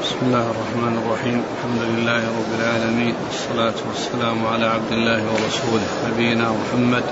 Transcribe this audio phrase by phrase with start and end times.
[0.00, 1.42] بسم الله الرحمن الرحيم.
[1.54, 3.14] الحمد لله رب العالمين.
[3.24, 7.04] والصلاة والسلام على عبد الله ورسوله نبينا محمد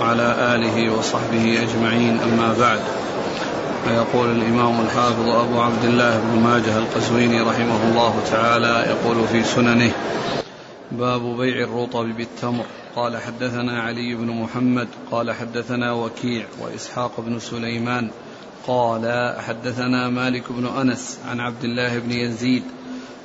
[0.00, 2.20] وعلى آله وصحبه أجمعين.
[2.20, 2.80] أما بعد
[3.84, 9.92] فيقول الإمام الحافظ أبو عبد الله بن ماجه القزويني رحمه الله تعالى يقول في سننه
[10.92, 12.64] باب بيع الرطب بالتمر.
[12.96, 18.10] قال حدثنا علي بن محمد قال حدثنا وكيع وإسحاق بن سليمان
[18.66, 22.62] قال حدثنا مالك بن أنس عن عبد الله بن يزيد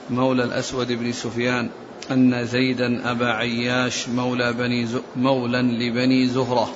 [0.09, 1.69] مولى الأسود بن سفيان
[2.11, 6.69] أن زيدا أبا عياش مولى بني مولى لبني زهرة.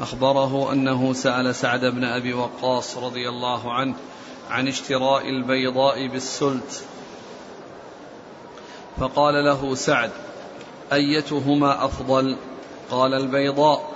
[0.00, 3.94] أخبره أنه سأل سعد بن أبي وقاص رضي الله عنه
[4.50, 6.84] عن اشتراء البيضاء بالسلت.
[9.00, 10.10] فقال له سعد
[10.92, 12.36] أيتهما أفضل؟
[12.90, 13.90] قال البيضاء.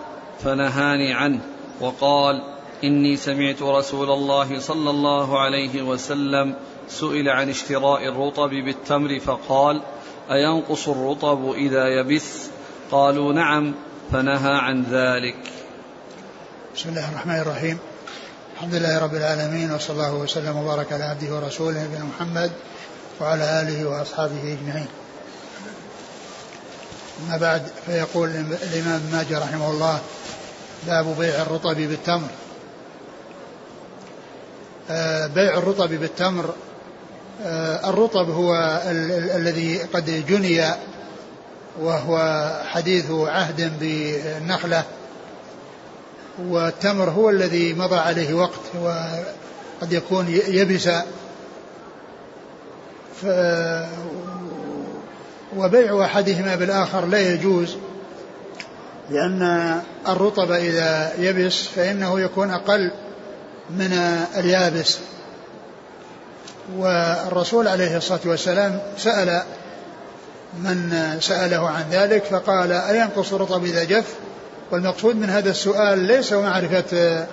[0.45, 1.41] فنهاني عنه
[1.81, 2.54] وقال
[2.85, 6.55] إني سمعت رسول الله صلى الله عليه وسلم
[6.89, 9.83] سئل عن اشتراء الرطب بالتمر فقال
[10.31, 12.51] أينقص الرطب إذا يبث؟
[12.91, 13.75] قالوا نعم
[14.13, 15.37] فنهى عن ذلك.
[16.77, 17.79] بسم الله الرحمن الرحيم.
[18.55, 22.51] الحمد لله رب العالمين وصلى الله وسلم وبارك على عبده ورسوله نبينا محمد
[23.21, 24.87] وعلى آله وأصحابه أجمعين.
[27.27, 28.29] أما بعد فيقول
[28.63, 30.01] الإمام ماجه رحمه الله
[30.87, 32.29] باب بيع الرطب بالتمر.
[35.35, 36.55] بيع الرطب بالتمر.
[37.45, 38.55] آه، الرطب هو
[38.91, 40.65] ال- ال- الذي قد جني
[41.81, 42.19] وهو
[42.67, 44.83] حديث عهد بالنخلة
[46.39, 50.89] والتمر هو الذي مضى عليه وقت وقد يكون يبس.
[53.23, 53.27] ف
[55.57, 57.77] وبيع أحدهما بالآخر لا يجوز
[59.11, 62.91] لأن الرطب إذا يبس فإنه يكون أقل.
[63.71, 63.93] من
[64.37, 64.99] اليابس.
[66.77, 69.43] والرسول عليه الصلاة والسلام سأل
[70.59, 74.15] من سأله عن ذلك فقال أينقص الرطب إذا جف؟
[74.71, 77.27] والمقصود من هذا السؤال ليس معرفة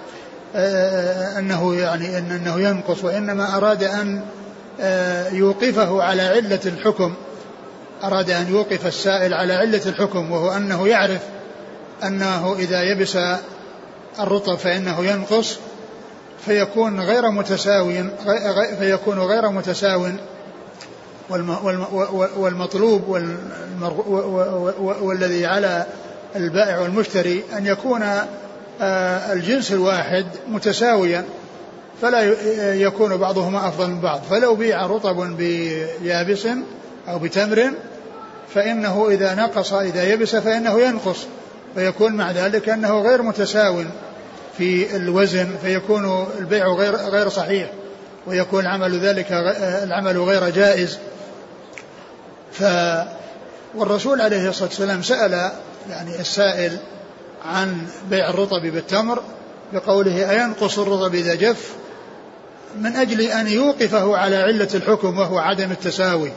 [0.55, 4.21] آه، أنه يعني أنه ينقص وإنما أراد أن
[4.81, 7.13] آه، يوقفه على علة الحكم.
[8.03, 11.21] أراد أن يوقف السائل على علة الحكم وهو أنه يعرف
[12.03, 13.17] أنه إذا يبس
[14.19, 15.57] الرطب فإنه ينقص.
[16.45, 18.03] فيكون غير متساوي
[18.79, 20.05] فيكون غير متساو
[22.37, 23.01] والمطلوب
[25.01, 25.85] والذي على
[26.35, 28.03] البائع والمشتري أن يكون
[28.81, 31.25] آه، الجنس الواحد متساويا
[32.01, 32.21] فلا
[32.73, 34.21] يكون بعضهما أفضل من بعض.
[34.29, 35.37] فلو بيع رطب
[36.01, 36.47] بيابس
[37.07, 37.71] أو بتمر
[38.53, 41.17] فإنه إذا نقص إذا يبس فإنه ينقص
[41.75, 43.83] فيكون مع ذلك أنه غير متساو.
[44.57, 47.71] في الوزن فيكون البيع غير غير صحيح
[48.27, 49.27] ويكون العمل ذلك
[49.83, 50.97] العمل غير جائز.
[52.51, 52.63] ف
[53.75, 55.51] والرسول عليه الصلاة والسلام سأل
[55.89, 56.77] يعني السائل
[57.45, 59.23] عن بيع الرطب بالتمر
[59.73, 61.69] بقوله أينقص الرطب إذا جف؟
[62.79, 66.31] من أجل أن يوقفه على علة الحكم وهو عدم التساوي.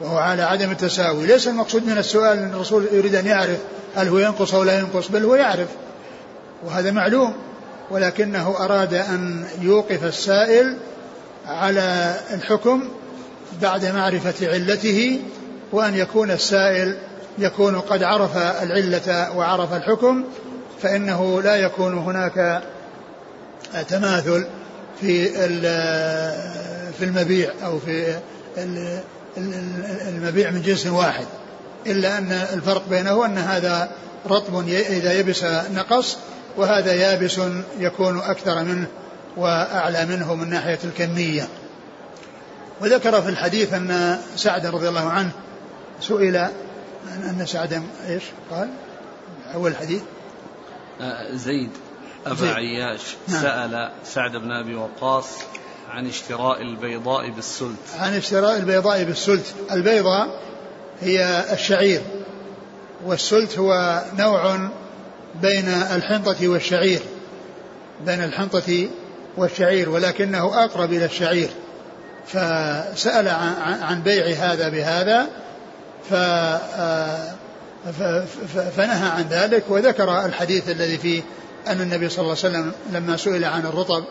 [0.00, 1.26] وهو على عدم التساوي.
[1.26, 3.58] ليس المقصود من السؤال أن الرسول يريد أن يعرف
[3.96, 5.68] هل هو ينقص أو لا ينقص بل هو يعرف.
[6.64, 7.34] وهذا معلوم
[7.90, 10.76] ولكنه أراد أن يوقف السائل
[11.46, 12.88] على الحكم
[13.62, 15.20] بعد معرفة علته
[15.72, 16.96] وأن يكون السائل
[17.38, 20.24] يكون قد عرف العلة وعرف الحكم
[20.82, 22.62] فإنه لا يكون هناك
[23.88, 24.46] تماثل
[25.00, 25.28] في
[26.98, 28.18] في المبيع أو في
[30.08, 31.26] المبيع من جنس واحد.
[31.86, 33.90] إلا أن الفرق بينه أن هذا
[34.30, 35.44] رطب إذا يبس
[35.74, 36.16] نقص
[36.56, 37.40] وهذا يابس
[37.78, 38.86] يكون أكثر منه
[39.36, 41.48] وأعلى منه من ناحية الكمية.
[42.80, 45.30] وذكر في الحديث أن سعد رضي الله عنه
[46.00, 46.36] سئل
[47.06, 48.68] أن سعد إيش قال؟
[49.54, 50.02] أول الحديث
[51.00, 51.70] آه، زيد
[52.26, 52.50] أبا زيد.
[52.50, 53.42] عياش نعم.
[53.42, 55.26] سأل سعد بن أبي وقاص
[55.90, 57.76] عن اشتراء البيضاء بالسلت.
[57.98, 59.54] عن اشتراء البيضاء بالسلت.
[59.70, 60.40] البيضاء
[61.00, 62.02] هي الشعير
[63.04, 64.68] والسلت هو نوع
[65.42, 67.00] بين الحنطة والشعير
[68.06, 68.88] بين الحنطة
[69.36, 71.48] والشعير ولكنه أقرب إلى الشعير.
[72.26, 73.28] فسأل
[73.82, 75.26] عن بيع هذا بهذا
[78.76, 81.22] فنهى عن ذلك وذكر الحديث الذي فيه
[81.66, 84.04] أن النبي صلى الله عليه وسلم لما سئل عن الرطب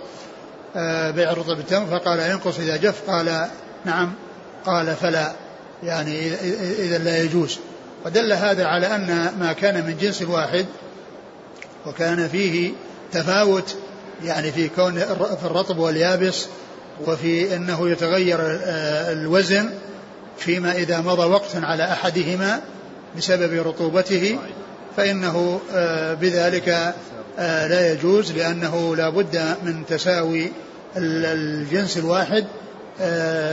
[1.16, 3.48] بيع الرطب بالتمر فقال ينقص إذا جف قال
[3.86, 4.14] نعم
[4.66, 5.32] قال فلا
[5.84, 6.34] يعني
[6.80, 7.60] إذا لا يجوز.
[8.06, 10.66] ودل هذا على أن ما كان من جنس واحد
[11.88, 12.72] وكان فيه
[13.12, 13.76] تفاوت
[14.24, 15.00] يعني في كون
[15.36, 16.46] في الرطب واليابس
[17.08, 19.70] وفي أنه يتغير آه، الوزن
[20.38, 22.62] فيما إذا مضى وقت على أحدهما
[23.18, 24.40] بسبب رطوبته
[24.98, 26.94] فإنه آه، بذلك
[27.40, 30.52] آه، لا يجوز لأنه لا بد من تساوي
[30.98, 32.46] الجنس الواحد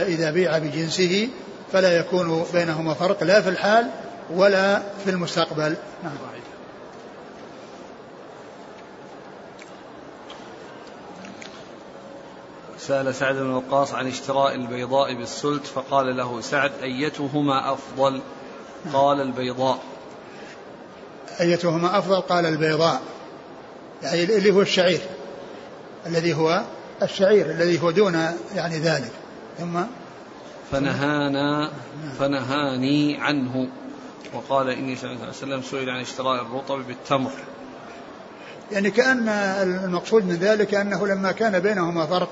[0.07, 1.29] إذا بيع بجنسه
[1.73, 3.87] فلا يكون بينهما فرق لا في الحال
[4.33, 6.13] ولا في المستقبل نعم.
[12.87, 18.21] سأل سعد بن وقاص عن اشتراء البيضاء بالسلت فقال له سعد أيتهما أفضل؟
[18.93, 19.79] قال البيضاء.
[21.41, 23.01] أيتهما أفضل؟ قال البيضاء.
[24.03, 25.01] يعني اللي هو الشعير
[26.05, 26.61] الذي هو
[27.01, 28.13] الشعير الذي هو دون
[28.55, 29.11] يعني ذلك.
[29.59, 29.79] ثم
[30.71, 31.71] فنهانا
[32.19, 33.67] فنهاني عنه.
[34.33, 37.31] وقال إني صلى الله عليه وسلم سئل عن اشتراء الرطب بالتمر.
[38.71, 42.29] يعني كأن المقصود من ذلك أنه لما كان بينهما فرق.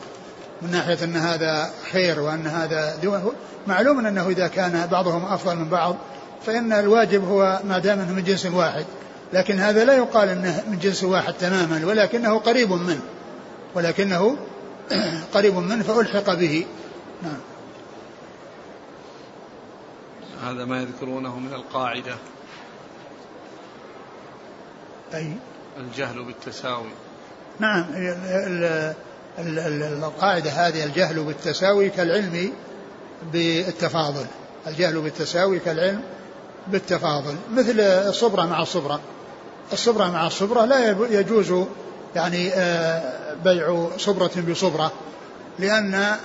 [0.62, 3.34] من ناحية أن هذا خير وأن هذا دون
[3.68, 5.96] معلوم أنه إذا كان بعضهم أفضل من بعض
[6.46, 8.86] فإن الواجب هو ما دام أنه من جنس واحد.
[9.34, 13.02] لكن هذا لا يقال أنه من جنس واحد تماما ولكنه قريب منه.
[13.76, 14.38] ولكنه
[15.34, 16.66] قريب منه فألحق به.
[17.24, 17.40] نعم.
[20.44, 22.16] هذا ما يذكرونه من القاعدة.
[25.14, 25.36] أي؟
[25.78, 26.92] الجهل بالتساوي.
[27.60, 27.86] نعم
[29.40, 32.54] القاعدة هذه الجهل بالتساوي كالعلم
[33.34, 34.26] بالتفاضل.
[34.68, 36.02] الجهل بالتساوي كالعلم
[36.68, 37.36] بالتفاضل.
[37.54, 39.00] مثل الصبرة مع الصبرة.
[39.74, 41.54] الصبرة مع الصبرة لا يجوز
[42.16, 44.92] يعني آه، بيع صبرة بصبرة
[45.60, 46.16] لأن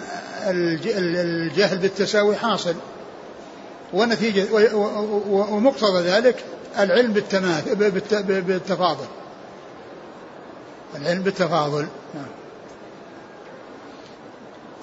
[0.47, 2.75] الجهل بالتساوي حاصل.
[3.93, 4.47] ونتيجة
[5.29, 6.45] ومقتضى ذلك
[6.79, 7.13] العلم
[8.23, 9.07] بالتفاضل.
[10.97, 11.87] العلم بالتفاضل.
[12.15, 12.46] نعم.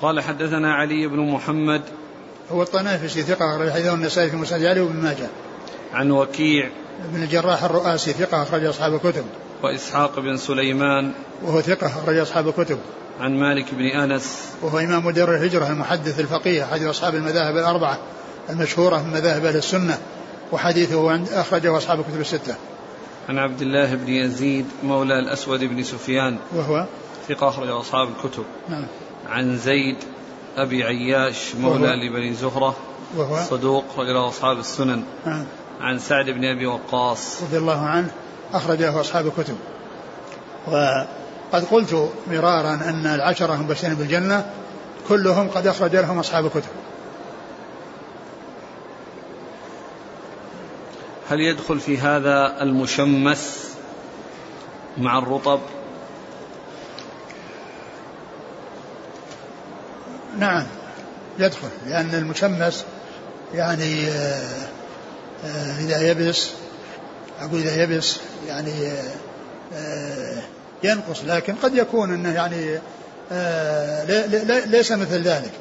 [0.03, 1.81] قال حدثنا علي بن محمد
[2.51, 5.27] هو الطنافسي ثقة أخرج حديثه النسائي في مسند علي وابن ماجه.
[5.93, 6.69] عن وكيع
[7.13, 9.23] بن الجراح الرؤاسي ثقة أخرج أصحاب الكتب.
[9.63, 11.11] وإسحاق بن سليمان
[11.43, 12.77] وهو ثقة أخرج أصحاب الكتب.
[13.19, 17.99] عن مالك بن أنس وهو إمام دار الهجرة المحدث الفقيه أحد أصحاب المذاهب الأربعة
[18.49, 19.97] المشهورة من مذاهب أهل السنة
[20.51, 22.55] وحديثه عند أخرجه أصحاب الكتب الستة.
[23.29, 26.85] عن عبد الله بن يزيد مولى الأسود بن سفيان وهو
[27.29, 28.43] ثقة أخرج أصحاب الكتب.
[28.69, 28.85] نعم.
[29.33, 29.97] عن زيد
[30.57, 32.75] أبي عياش مولى لبني زهرة
[33.17, 35.03] وهو صدوق رجل أصحاب السنن.
[35.25, 35.45] نعم.
[35.81, 37.43] عن سعد بن أبي وقاص.
[37.43, 38.11] رضي الله عنه
[38.53, 39.55] أخرجه أصحاب الكتب.
[40.67, 44.49] وقد قلت مرارا أن العشرة المبشرين بالجنة
[45.07, 46.71] كلهم قد أخرج لهم أصحاب الكتب.
[51.29, 53.73] هل يدخل في هذا المشمس
[54.97, 55.59] مع الرطب؟
[60.43, 60.63] نعم.
[61.39, 62.85] يدخل لأن المشمس
[63.53, 64.67] يعني آه،
[65.45, 66.49] آه، إذا يبس
[67.41, 68.17] أقول إذا يبس
[68.47, 68.71] يعني
[69.73, 70.41] آه،
[70.83, 72.79] ينقص لكن قد يكون أنه يعني
[74.65, 75.51] ليس مثل ذلك.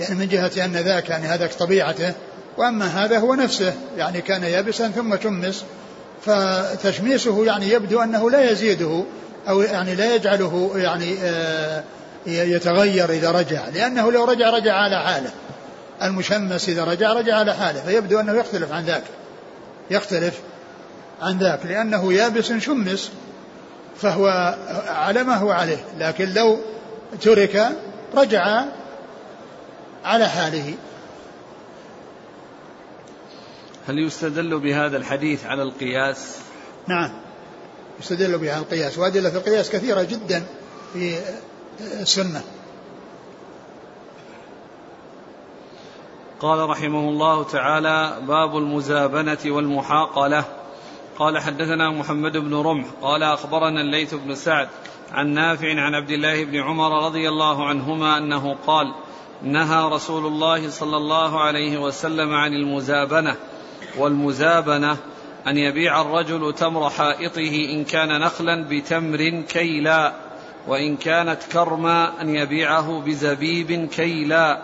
[0.00, 2.12] يعني من جهة أن ذاك يعني هذاك طبيعته
[2.56, 5.64] وأما هذا هو نفسه يعني كان يابسا ثم شمس
[6.26, 9.04] فتشميسه يعني يبدو أنه لا يزيده
[9.48, 11.84] أو يعني لا يجعله يعني آه
[12.26, 15.30] يتغير إذا رجع لأنه لو رجع رجع على حاله.
[16.02, 19.04] المشمس إذا رجع رجع على حاله فيبدو أنه يختلف عن ذاك.
[19.90, 20.40] يختلف
[21.22, 23.10] عن ذاك لأنه يابس شمس
[23.96, 24.56] فهو
[24.88, 25.84] على ما هو عليه.
[25.98, 26.58] لكن لو
[27.20, 27.68] ترك
[28.14, 28.64] رجع
[30.04, 30.74] على حاله.
[33.88, 36.36] هل يستدل بهذا الحديث على القياس؟
[36.88, 37.10] نعم.
[38.00, 38.98] يستدل بهذا القياس.
[38.98, 40.42] وأدلة القياس كثيرة جدا
[40.92, 41.18] في
[41.80, 42.42] السنة
[46.40, 50.44] قال رحمه الله تعالى باب المزابنة والمحاقلة.
[51.18, 52.86] قال حدثنا محمد بن رمح.
[53.02, 54.68] قال أخبرنا الليث بن سعد
[55.12, 58.94] عن نافع عن عبد الله بن عمر رضي الله عنهما أنه قال
[59.42, 63.36] نهى رسول الله صلى الله عليه وسلم عن المزابنة
[63.98, 64.96] والمزابنة
[65.46, 70.29] أن يبيع الرجل تمر حائطه إن كان نخلا بتمر كيلا
[70.70, 74.62] وإن كانت كرما أن يبيعه بزبيب كيلا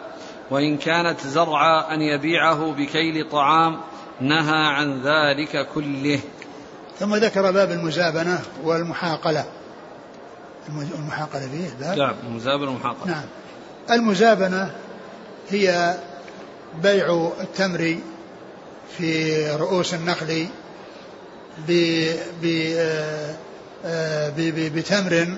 [0.51, 3.81] وإن كانت زرعا أن يبيعه بكيل طعام
[4.21, 6.21] نهى عن ذلك كله.
[6.99, 9.45] ثم ذكر باب المزابنة والمحاقلة.
[10.69, 13.13] المحاقلة فيه باب؟ نعم المزابنة والمحاقلة.
[13.13, 13.25] نعم.
[13.91, 14.75] المزابنة
[15.49, 15.95] هي
[16.83, 17.99] بيع التمر
[18.99, 20.47] في رؤوس النخل
[21.71, 23.35] آه،
[23.85, 24.33] آه،
[24.75, 25.37] بتمر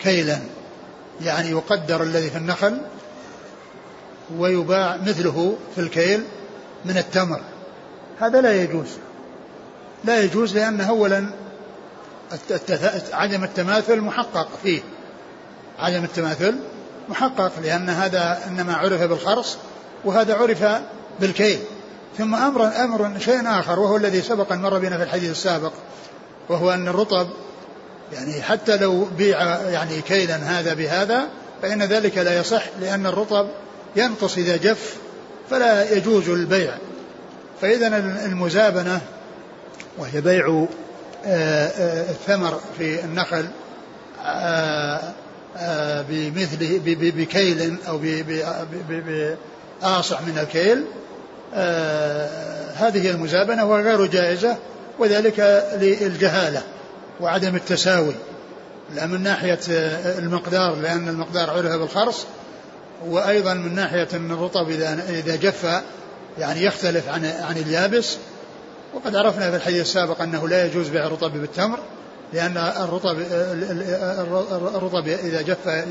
[0.00, 0.38] كيلا
[1.20, 2.78] يعني يقدر الذي في النخل
[4.38, 6.24] ويباع مثله في الكيل
[6.84, 7.40] من التمر.
[8.20, 8.88] هذا لا يجوز.
[10.04, 11.26] لا يجوز لأن أولا
[13.12, 14.82] عدم التماثل محقق فيه.
[15.78, 16.54] عدم التماثل
[17.08, 19.56] محقق لأن هذا إنما عرف بالخرص
[20.04, 20.64] وهذا عرف
[21.20, 21.58] بالكيل.
[22.18, 25.72] ثم أمر أمر شيء آخر وهو الذي سبق مر بنا في الحديث السابق
[26.48, 27.28] وهو أن الرطب
[28.12, 31.28] يعني حتى لو بيع يعني كيلا هذا بهذا
[31.62, 33.48] فإن ذلك لا يصح لأن الرطب
[33.96, 34.96] ينقص إذا جف
[35.50, 36.74] فلا يجوز البيع.
[37.60, 37.86] فإذا
[38.26, 39.00] المزابنة
[39.98, 40.66] وهي بيع
[41.26, 43.46] آه، آه، الثمر في النخل
[44.24, 45.12] آه،
[46.08, 48.00] بمثله بكيل أو
[49.82, 50.84] بآصع من الكيل
[52.76, 54.56] هذه المزابنة وغير جائزة
[54.98, 56.62] وذلك للجهالة.
[57.22, 58.14] وعدم التساوي
[58.94, 59.60] لا من ناحية
[60.18, 62.26] المقدار لأن المقدار عرف بالخرص
[63.06, 65.82] وأيضا من ناحية أن الرطب إذا إذا جف
[66.38, 68.16] يعني يختلف عن عن اليابس.
[68.94, 71.78] وقد عرفنا في الحديث السابق أنه لا يجوز بيع الرطب بالتمر
[72.32, 73.16] لأن الرطب
[74.76, 75.84] الرطب إذا جف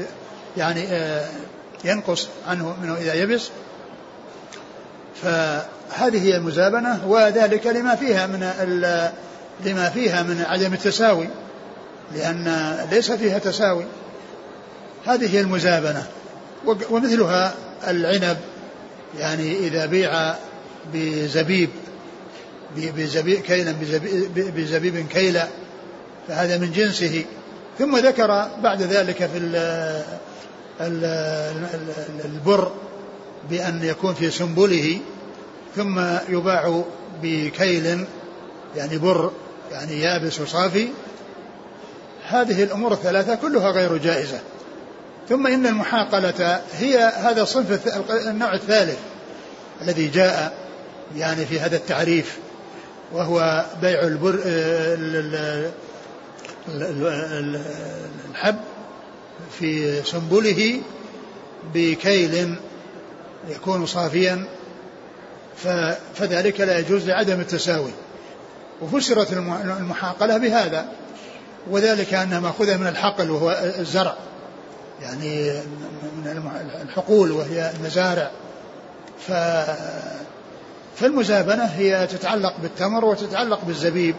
[0.58, 0.86] يعني
[1.84, 3.50] ينقص عنه منه إذا يبس.
[5.24, 8.44] فهذه هي المزابنة وذلك لما فيها من
[9.66, 11.28] لما فيها من عدم التساوي
[12.16, 13.86] لأن ليس فيها تساوي.
[15.06, 16.08] هذه هي المزابنة.
[16.90, 17.54] ومثلها
[17.88, 18.38] العنب
[19.20, 20.36] يعني إذا بيع
[20.94, 21.70] بزبيب
[22.76, 25.48] بزبيب كيلا بزبيب, بزبيب كيلا
[26.28, 27.26] فهذا من جنسه.
[27.80, 29.38] ثم ذكر بعد ذلك في
[32.26, 32.72] البر
[33.50, 35.00] بأن يكون في سنبله
[35.76, 36.84] ثم يباع
[37.24, 38.06] بكيل
[38.76, 39.32] يعني بر
[39.72, 40.88] يعني يابس وصافي.
[42.28, 44.40] هذه الأمور الثلاثة كلها غير جائزة.
[45.30, 47.88] ثم إن المحاقلة هي هذا الصنف
[48.28, 48.98] النوع الثالث
[49.82, 50.54] الذي جاء
[51.18, 52.38] يعني في هذا التعريف
[53.14, 54.40] وهو بيع البر
[58.30, 58.56] الحب
[59.60, 60.82] في سنبله
[61.74, 62.56] بكيل
[63.50, 64.46] يكون صافيا
[66.16, 67.92] فذلك لا يجوز لعدم التساوي.
[68.82, 69.34] وفسرت
[69.80, 70.86] المحاقلة بهذا
[71.70, 74.16] وذلك أنها مأخوذة من الحقل وهو الزرع
[75.02, 75.62] يعني
[76.16, 78.32] من الحقول وهي المزارع.
[79.28, 79.32] ف
[80.96, 84.16] فالمزابنة هي تتعلق بالتمر وتتعلق بالزبيب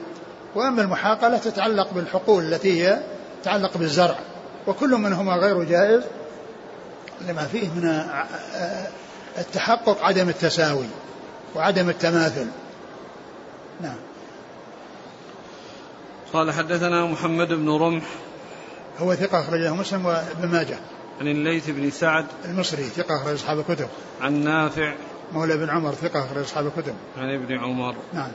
[0.54, 3.00] وأما المحاقلة تتعلق بالحقول التي هي
[3.42, 4.18] تتعلق بالزرع
[4.66, 6.02] وكل منهما غير جائز
[7.28, 8.04] لما فيه من
[9.38, 10.86] التحقق عدم التساوي
[11.54, 12.46] وعدم التماثل.
[13.80, 13.96] نعم.
[16.32, 18.04] قال حدثنا محمد بن رمح.
[18.98, 20.78] هو ثقة أخرجه مسلم وابن ماجه.
[21.20, 22.26] عن الليث بن سعد.
[22.44, 23.88] المصري ثقة أخرج أصحاب الكتب.
[24.20, 24.94] عن نافع.
[25.32, 26.94] مولى بن عمر ثقة أخرج أصحاب الكتب.
[27.18, 27.94] عن ابن عمر.
[28.12, 28.30] نعم.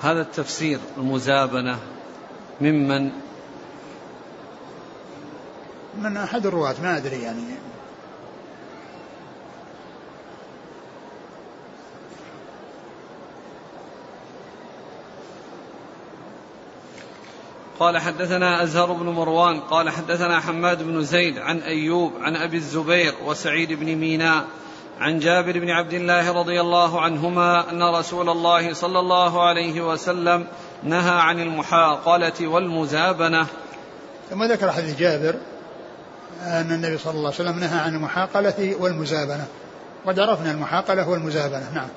[0.00, 1.78] هذا التفسير المزابنة
[2.60, 3.10] ممن؟
[5.98, 7.42] من أحد الرواة ما أدري يعني.
[17.78, 23.14] قال حدثنا أزهر بن مروان قال حدثنا حماد بن زيد عن أيوب عن أبي الزبير
[23.24, 24.44] وسعيد بن ميناء
[24.98, 30.46] عن جابر بن عبد الله رضي الله عنهما أن رسول الله صلى الله عليه وسلم
[30.82, 33.46] نهى عن المحاقلة والمزابنة.
[34.30, 35.34] ثم ذكر حديث جابر
[36.42, 39.46] أن النبي صلى الله عليه وسلم نهى عن المحاقلة والمزابنة.
[40.06, 41.88] قد عرفنا المحاقلة والمزابنة نعم.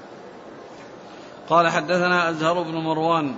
[1.49, 3.35] قال حدثنا أزهر بن مروان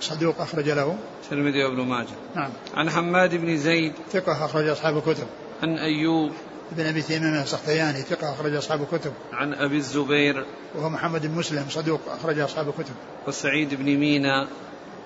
[0.00, 0.96] صدوق أخرج له.
[1.32, 2.16] الترمذي وابن ماجه.
[2.36, 2.50] نعم.
[2.74, 3.92] عن حماد بن زيد.
[4.12, 5.26] ثقة أخرج أصحاب الكتب.
[5.62, 6.32] عن أيوب.
[6.72, 9.12] بن أبي تيمية السختياني ثقة أخرج أصحاب الكتب.
[9.32, 10.46] عن أبي الزبير.
[10.74, 12.94] وهو محمد بن مسلم صدوق أخرج أصحاب الكتب.
[13.26, 14.48] وسعيد بن مينا.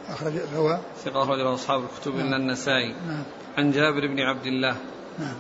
[0.09, 2.27] أخرج هو؟ ثقة أخرج أصحاب الكتب نعم.
[2.27, 2.95] إلا النسائي.
[3.07, 3.23] نعم.
[3.59, 4.77] عن جابر بن عبد الله.
[5.19, 5.35] نعم.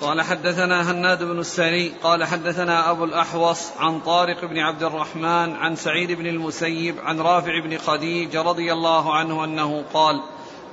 [0.00, 5.76] قال حدثنا هناد بن السري قال حدثنا أبو الأحوص عن طارق بن عبد الرحمن عن
[5.76, 10.20] سعيد بن المسيب عن رافع بن خديج رضي الله عنه أنه قال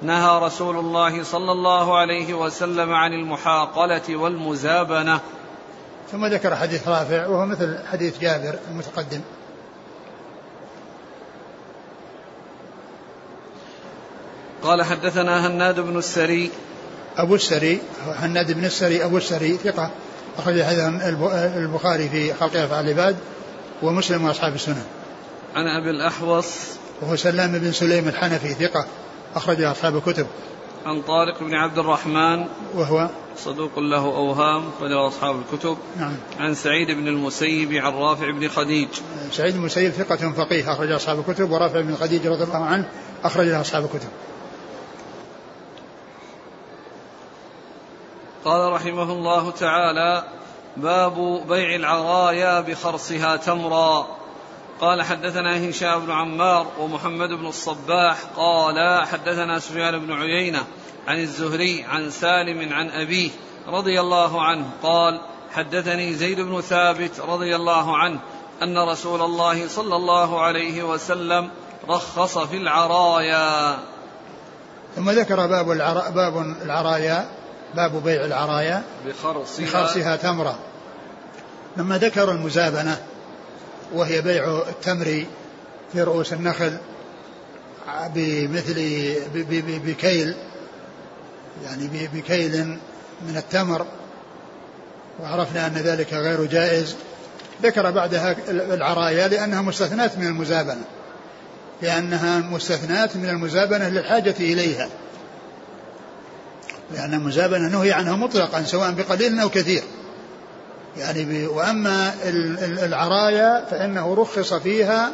[0.01, 5.19] نهى رسول الله صلى الله عليه وسلم عن المحاقلة والمزابنة.
[6.11, 9.21] ثم ذكر حديث رافع وهو مثل حديث جابر المتقدم.
[14.63, 16.51] قال حدثنا هناد بن السري
[17.17, 17.79] أبو السري
[18.21, 19.91] حناد بن السري أبو السري ثقة
[20.37, 20.87] أخرج هذا
[21.57, 23.15] البخاري في خلق أفعال العباد
[23.81, 24.83] ومسلم وأصحاب السنن.
[25.55, 26.47] عن أبي الأحوص.
[27.01, 28.85] وهو سلام بن سليم الحنفي ثقة
[29.35, 30.27] أخرج أصحاب الكتب.
[30.85, 32.45] عن طارق بن عبد الرحمن.
[32.75, 35.77] وهو؟ صدوق له أوهام أخرجه أصحاب الكتب.
[35.99, 36.13] نعم.
[36.39, 38.87] عن سعيد بن المسيب عن رافع بن خديج.
[39.31, 41.51] سعيد بن المسيب ثقة فقيه أخرج أصحاب الكتب.
[41.51, 42.89] ورافع بن خديج رضي الله عنه
[43.23, 44.09] أخرج أصحاب الكتب.
[48.45, 50.23] قال رحمه الله تعالى
[50.77, 54.07] باب بيع العرايا بخرصها تمرا.
[54.81, 60.63] قال حدثنا هشام بن عمار ومحمد بن الصباح قال حدثنا سفيان بن عيينة
[61.07, 63.29] عن الزهري عن سالم عن أبيه
[63.67, 65.21] رضي الله عنه قال
[65.53, 68.19] حدثني زيد بن ثابت رضي الله عنه
[68.63, 71.49] أن رسول الله صلى الله عليه وسلم
[71.89, 73.77] رخص في العرايا.
[74.95, 77.29] ثم ذكر باب العرا باب العرايا
[77.75, 80.59] باب بيع العرايا بخرصها, بخرصها تمرة.
[81.77, 82.97] لما ذكر المزابنة
[83.93, 85.25] وهي بيع التمر
[85.93, 86.77] في رؤوس النخل
[88.15, 88.75] بمثل
[89.85, 90.35] بكيل
[91.63, 92.65] يعني بكيل
[93.21, 93.85] من التمر
[95.21, 96.95] وعرفنا أن ذلك غير جائز.
[97.63, 100.81] ذكر بعدها العرايا لأنها مستثنات من المزابنة
[101.81, 104.89] لأنها مستثنات من المزابنة للحاجة إليها.
[106.93, 109.83] لأن المزابنة نهي عنها مطلقا سواء بقليل أو كثير.
[110.97, 112.13] يعني وأما
[112.83, 115.11] العرايا فإنه رخص فيها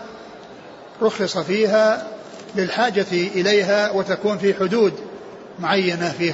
[1.01, 2.07] رخص فيها
[2.55, 4.93] للحاجة إليها وتكون في حدود
[5.59, 6.33] معينة في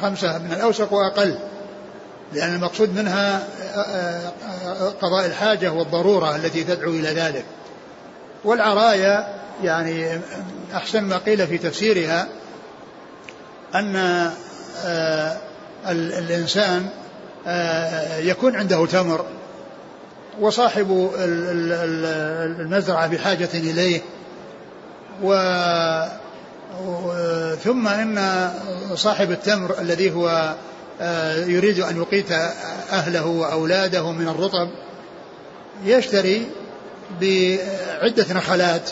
[0.00, 1.38] خمسة من الأوسق وأقل.
[2.32, 3.46] لأن المقصود منها
[5.02, 7.44] قضاء الحاجة والضرورة التي تدعو إلى ذلك.
[8.44, 10.20] والعرايا يعني
[10.74, 12.28] أحسن ما قيل في تفسيرها
[13.74, 13.96] أن
[14.84, 15.36] آه،
[15.88, 16.86] الإنسان
[17.46, 19.24] آه، يكون عنده تمر
[20.40, 21.10] وصاحب
[22.60, 24.00] المزرعة بحاجة إليه
[25.22, 25.34] و
[27.64, 28.50] ثم إن
[28.94, 30.54] صاحب التمر الذي هو
[31.00, 32.32] آه، يريد أن يقيت
[32.92, 34.68] أهله وأولاده من الرطب
[35.84, 36.46] يشتري
[37.20, 38.90] بعدة نخلات.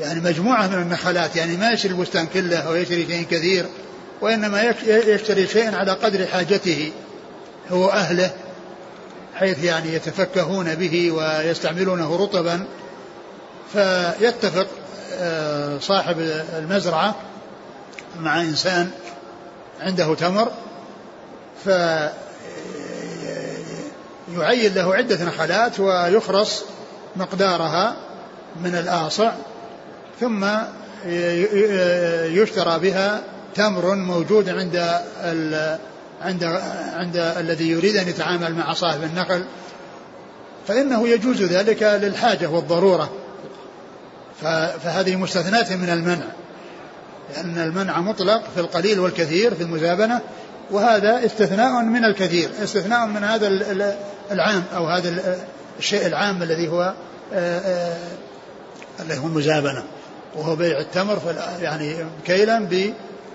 [0.00, 3.66] يعني مجموعة من النخلات يعني ما يشتري البستان كله أو يشتري شيء كثير
[4.20, 6.92] وإنما يشتري شيئا على قدر حاجته
[7.70, 8.30] هو أهله
[9.34, 12.66] حيث يعني يتفكهون به ويستعملونه رطبا.
[13.72, 14.66] فيتفق
[15.12, 16.16] آه، صاحب
[16.58, 17.14] المزرعة
[18.20, 18.90] مع إنسان
[19.80, 20.52] عنده تمر
[21.64, 22.14] فيعين
[24.74, 26.64] له عدة نخلات ويخرص
[27.16, 27.96] مقدارها
[28.56, 29.32] من الآصع.
[30.20, 30.46] ثم
[32.42, 33.22] يشترى بها
[33.54, 34.76] تمر موجود عند
[36.22, 36.44] عند
[36.94, 39.44] عند الذي يريد أن يتعامل مع صاحب النخل
[40.68, 43.10] فإنه يجوز ذلك للحاجة والضرورة.
[44.82, 46.26] فهذه مستثناة من المنع
[47.34, 50.20] لأن المنع مطلق في القليل والكثير في المزابنة
[50.70, 53.46] وهذا استثناء من الكثير استثناء من هذا
[54.30, 55.36] العام أو هذا
[55.78, 56.94] الشيء العام الذي هو
[57.32, 57.96] آه، آه،
[59.00, 59.84] الذي هو المزابنة.
[60.34, 61.18] وهو بيع التمر
[61.60, 62.68] يعني كيلا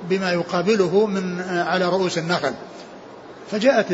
[0.10, 2.53] بما يقابله من على رؤوس النخل.
[3.51, 3.86] فجاءت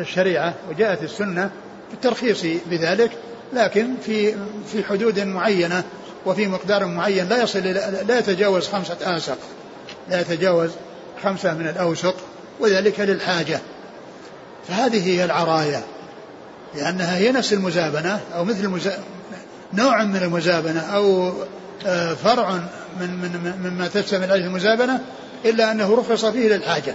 [0.00, 1.50] الشريعة وجاءت السنة
[1.90, 3.10] بالترخيص بذلك
[3.52, 4.34] لكن في
[4.72, 5.84] في حدود معينة
[6.26, 7.58] وفي مقدار معين لا يصل
[8.08, 9.38] لا يتجاوز خمسة آسق
[10.10, 10.70] لا يتجاوز
[11.24, 12.14] خمسة من الأوسق
[12.60, 13.60] وذلك للحاجة.
[14.68, 15.82] فهذه هي العرايا
[16.74, 19.04] لأنها هي نفس المزابنة أو مثل المزابنة
[19.74, 21.32] نوع من المزابنة أو آه،
[22.24, 22.60] فرع
[23.00, 25.00] من من مما تشتمل عليه المزابنة
[25.44, 26.94] إلا أنه رخص فيه للحاجة.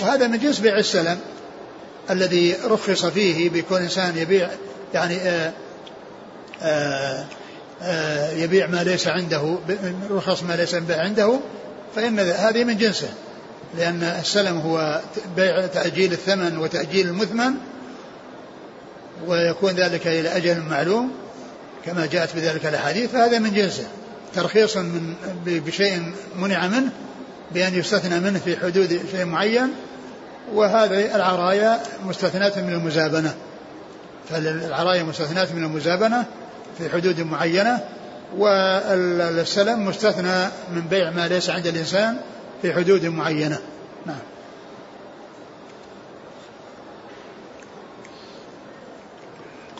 [0.00, 1.18] وهذا من جنس بيع السلم
[2.10, 4.50] الذي رخص فيه بكون إنسان يبيع
[4.94, 5.52] يعني آآ
[6.62, 7.26] آه، آآ
[7.82, 9.58] آه، يبيع ما ليس عنده
[10.10, 11.40] رخص ما ليس عنده
[11.96, 13.08] فإن هذه من جنسه.
[13.78, 15.00] لأن السلم هو
[15.36, 17.54] بيع تأجيل الثمن وتأجيل المثمن
[19.26, 21.12] ويكون ذلك إلى أجل معلوم.
[21.84, 23.86] كما جاءت بذلك الأحاديث فهذا من جنسه.
[24.34, 25.14] ترخيص من
[25.46, 26.90] بشيء منع منه
[27.52, 29.68] بأن يستثنى منه في حدود شيء معين
[30.54, 33.34] وهذه العرايا مستثناة من المزابنة.
[34.30, 36.24] فالعرايا مستثناة من المزابنة
[36.78, 37.80] في حدود معينة
[38.36, 42.16] والسلم مستثنى من بيع ما ليس عند الإنسان
[42.62, 43.58] في حدود معينة.
[44.06, 44.18] نعم.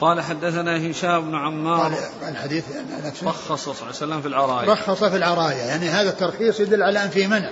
[0.00, 1.80] قال حدثنا هشام بن عمار.
[1.80, 1.94] قال
[2.28, 2.64] الحديث
[3.04, 6.82] نفسه رخص صلى الله عليه وسلم في العرايا رخص في العرايا يعني هذا الترخيص يدل
[6.82, 7.50] على أن في منع.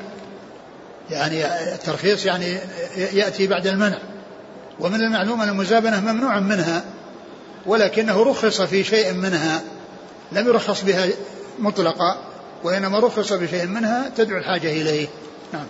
[1.10, 2.58] يعني الترخيص يعني
[2.96, 3.98] يأتي بعد المنع.
[4.80, 6.84] ومن المعلوم أن المزابنة ممنوع منها
[7.66, 9.62] ولكنه رخص في شيء منها.
[10.32, 11.08] لم يرخص بها
[11.58, 12.18] مطلقا
[12.64, 15.08] وإنما رخص بشيء منها تدعو الحاجة إليه.
[15.52, 15.66] نعم.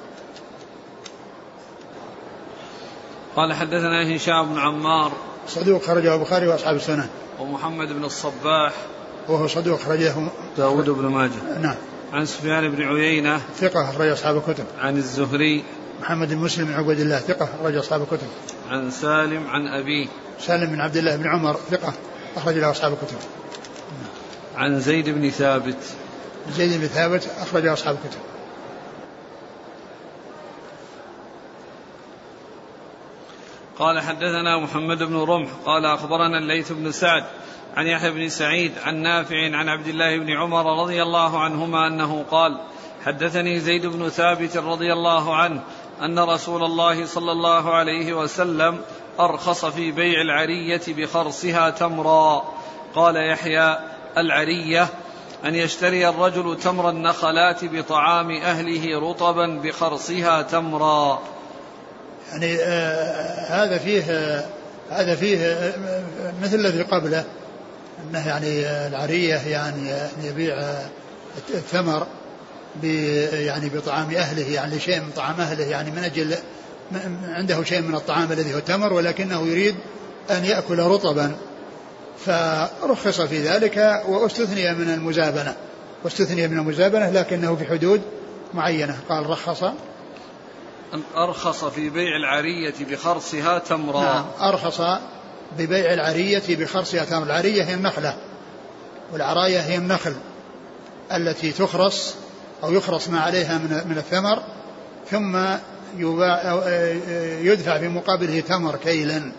[3.36, 5.12] قال حدثنا هشام بن عمار.
[5.48, 7.09] صدوق خرجه البخاري وأصحاب السنن
[7.40, 8.72] ومحمد بن الصباح.
[9.28, 10.14] وهو صدوق خرجه
[10.59, 11.59] داود بن ماجه.
[11.61, 11.74] نعم.
[12.12, 13.40] عن سفيان بن عيينة.
[13.59, 14.64] ثقة أخرج أصحاب الكتب.
[14.78, 15.64] عن الزهري.
[16.00, 18.26] محمد بن مسلم بن عبد الله ثقة أخرج أصحاب الكتب.
[18.68, 20.06] عن سالم عن أبيه.
[20.40, 21.92] سالم بن عبد الله بن عمر ثقة
[22.37, 23.18] أخرج له أصحاب الكتب.
[24.56, 25.78] عن زيد بن ثابت.
[26.56, 28.20] زيد بن ثابت أخرج أصحاب الكتب.
[33.78, 37.24] قال حدثنا محمد بن رمح قال أخبرنا الليث بن سعد
[37.76, 42.24] عن يحيى بن سعيد عن نافع عن عبد الله بن عمر رضي الله عنهما أنه
[42.30, 42.60] قال
[43.04, 45.62] حدثني زيد بن ثابت رضي الله عنه
[46.02, 48.80] أن رسول الله صلى الله عليه وسلم
[49.20, 52.44] أرخص في بيع العرية بخرصها تمرا.
[52.94, 53.78] قال يحيى
[54.18, 54.88] العرية
[55.44, 61.36] أن يشتري الرجل تمر النخلات بطعام أهله رطبا بخرصها تمرا.
[62.32, 64.44] يعني آه هذا فيه آه
[64.90, 65.72] هذا فيه آه
[66.42, 67.24] مثل الذي قبله
[68.04, 70.56] أنه يعني العرية يعني يبيع
[71.54, 72.06] الثمر
[73.32, 76.34] يعني بطعام أهله يعني شيء من طعام أهله يعني من أجل
[77.28, 79.74] عنده شيء من الطعام الذي هو التمر ولكنه يريد
[80.30, 81.36] أن يأكل رطبا.
[82.26, 85.54] فرخص في ذلك واستثني من المزابنة.
[86.04, 88.02] واستثني من المزابنة لكنه في حدود
[88.54, 88.96] معينة.
[89.08, 89.64] قال رخص.
[91.16, 94.01] أرخص في بيع العرية بخرصها تمرا.
[94.01, 94.81] نعم أرخص
[95.59, 98.16] ببيع العرية بخرصها تمر العرية هي النخلة
[99.12, 100.14] والعراية هي النخل
[101.12, 102.14] التي تخرص
[102.62, 104.42] أو يخرص ما عليها من من الثمر
[105.11, 105.38] ثم
[105.96, 106.62] يباع
[107.40, 109.33] يدفع في مقابله تمر كيلا.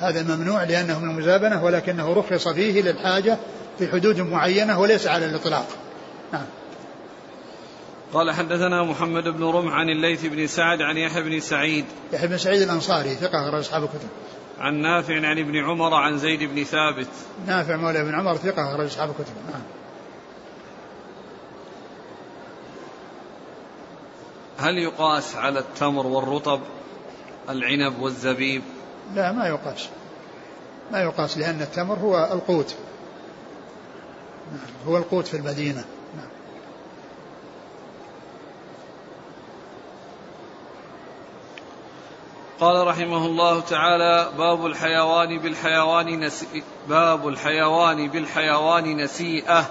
[0.00, 3.38] هذا ممنوع لأنه من المزابنة ولكنه رخص فيه للحاجة
[3.78, 5.66] في حدود معينة وليس على الإطلاق.
[6.32, 6.44] نعم.
[8.12, 11.84] قال حدثنا محمد بن رمح عن الليث بن سعد عن يحيى بن سعيد.
[12.12, 14.08] يحيى بن سعيد الأنصاري ثقة أخرج أصحاب الكتب.
[14.58, 17.08] عن نافع عن ابن عمر عن زيد بن ثابت.
[17.46, 19.32] نافع مولى بن عمر ثقة أخرج أصحاب الكتب.
[19.52, 19.62] نعم
[24.58, 26.60] هل يقاس على التمر والرطب
[27.48, 28.62] العنب والزبيب؟
[29.14, 29.88] لا ما يقاس.
[30.92, 32.74] ما يقاس لأن التمر هو القوت.
[34.86, 35.84] هو القوت في المدينة.
[42.60, 49.66] قال رحمه الله تعالى باب الحيوان بالحيوان نسي باب الحيوان بالحيوان نسيئة.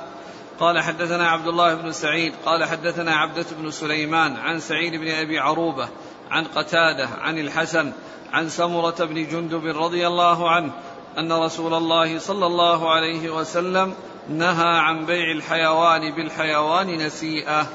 [0.59, 5.39] قال حدثنا عبد الله بن سعيد قال حدثنا عبدة بن سليمان عن سعيد بن أبي
[5.39, 5.87] عروبة
[6.31, 7.91] عن قتادة عن الحسن
[8.33, 10.71] عن سمرة بن جندب رضي الله عنه
[11.17, 13.93] أن رسول الله صلى الله عليه وسلم
[14.29, 17.67] نهى عن بيع الحيوان بالحيوان نسيئة.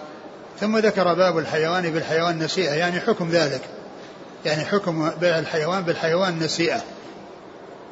[0.61, 3.80] ثم ذكر باب الحيوان بالحيوان نسيئة يعني حكم ذلك.
[4.45, 6.83] يعني حكم بيع الحيوان بالحيوان نسيئة.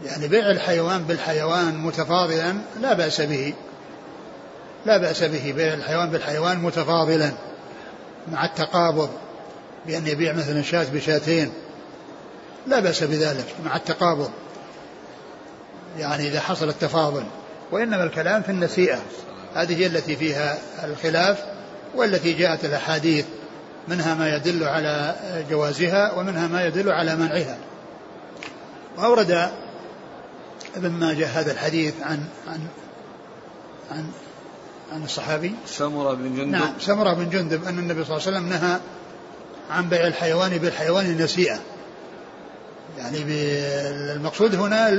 [0.05, 3.55] يعني بيع الحيوان بالحيوان متفاضلا لا بأس به.
[4.87, 7.33] لا بأس به بيع الحيوان بالحيوان متفاضلا
[8.33, 9.11] مع التقابض
[9.87, 11.53] بأن يبيع مثلا شاة بشاتين.
[12.67, 14.31] لا بأس بذلك مع التقابض.
[15.99, 17.25] يعني إذا حصل التفاضل.
[17.71, 18.99] وإنما الكلام في النسيئة.
[19.55, 21.45] هذه هي التي فيها الخلاف
[21.95, 23.25] والتي جاءت الأحاديث.
[23.89, 25.17] منها ما يدل على
[25.51, 27.59] جوازها ومنها ما يدل على منعها.
[28.99, 29.51] وأورد
[30.77, 32.61] ابن ماجه هذا الحديث عن عن
[33.91, 34.11] عن
[34.93, 35.55] عن الصحابي.
[35.67, 36.49] سمرة بن جندب.
[36.49, 38.79] نعم سمرة بن جندب أن النبي صلى الله عليه وسلم نهى
[39.71, 41.59] عن بيع الحيوان بالحيوان النسيئة.
[42.99, 43.19] يعني
[44.17, 44.91] المقصود هنا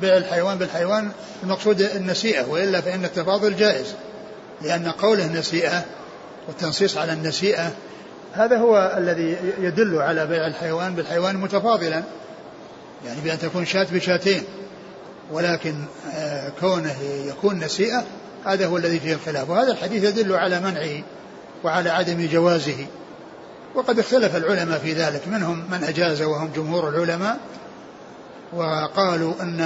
[0.00, 1.10] بيع الحيوان بالحيوان
[1.42, 3.94] المقصود النسيئة وإلا فإن التفاضل جائز
[4.62, 5.84] لأن قوله نسيئة
[6.48, 7.72] والتنصيص على النسيئة
[8.32, 12.02] هذا هو الذي يدل على بيع الحيوان بالحيوان متفاضلا
[13.06, 14.42] يعني بأن تكون شاة بشاتين
[15.32, 15.74] ولكن
[16.60, 18.04] كونه يكون نسيئة
[18.46, 21.02] هذا هو الذي فيه الخلاف وهذا الحديث يدل على منعه
[21.64, 22.86] وعلى عدم جوازه.
[23.74, 27.38] وقد اختلف العلماء في ذلك منهم من أجاز وهم جمهور العلماء
[28.52, 29.60] وقالوا أن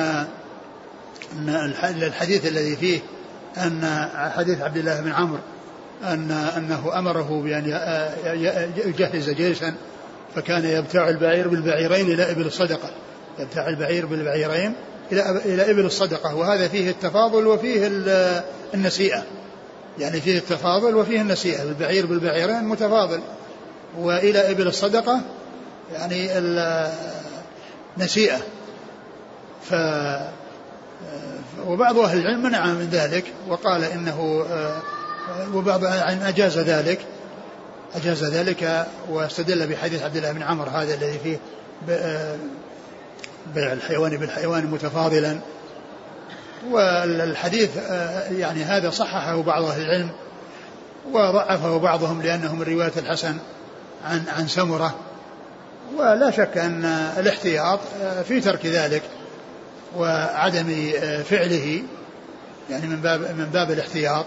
[1.32, 3.00] أن الحديث الذي فيه
[3.56, 5.40] أن حديث عبد الله بن عمرو
[6.12, 7.64] أن أنه أمره بأن
[8.86, 9.74] يجهز جيشا
[10.34, 12.90] فكان يبتاع البعير بالبعيرين إلى إبل الصدقة.
[13.38, 14.74] يبتاع البعير بالبعيرين
[15.12, 17.90] إلى إلى إبل الصدقة وهذا فيه التفاضل وفيه
[18.74, 19.22] النسيئة.
[19.98, 21.62] يعني فيه التفاضل وفيه النسيئة.
[21.62, 23.20] البعير بالبعيرين متفاضل.
[23.98, 25.20] وإلى إبل الصدقة
[25.92, 26.28] يعني
[27.98, 28.38] النسيئة
[29.62, 29.74] ف
[31.66, 34.46] وبعض أهل العلم منع من ذلك وقال إنه
[35.54, 36.98] وبعض أجاز ذلك
[37.94, 41.38] أجاز ذلك واستدل بحديث عبد الله بن عمر هذا الذي فيه
[43.54, 45.38] بيع الحيوان بالحيوان متفاضلا.
[46.70, 47.70] والحديث
[48.30, 50.10] يعني هذا صححه بعض أهل العلم
[51.12, 53.36] وضعفه بعضهم لأنه من رواية الحسن
[54.04, 54.94] عن عن سمرة.
[55.96, 56.84] ولا شك أن
[57.18, 57.80] الاحتياط
[58.28, 59.02] في ترك ذلك
[59.96, 60.92] وعدم
[61.30, 61.82] فعله
[62.70, 64.24] يعني من باب من باب الاحتياط.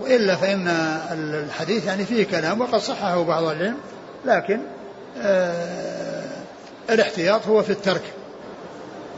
[0.00, 0.68] وإلا فإن
[1.12, 3.76] الحديث يعني فيه كلام وقد صححه بعض العلم
[4.24, 4.60] لكن
[5.22, 6.24] آه
[6.90, 8.02] الاحتياط هو في الترك.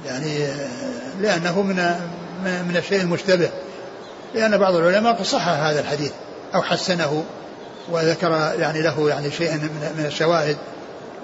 [0.06, 0.68] يعني آه
[1.20, 1.76] لأنه من
[2.68, 3.50] من الشيء المشتبه.
[4.34, 6.12] لأن بعض العلماء قد صحح هذا الحديث
[6.54, 7.24] أو حسنه
[7.90, 9.56] وذكر يعني له يعني شيئا
[9.98, 10.56] من الشواهد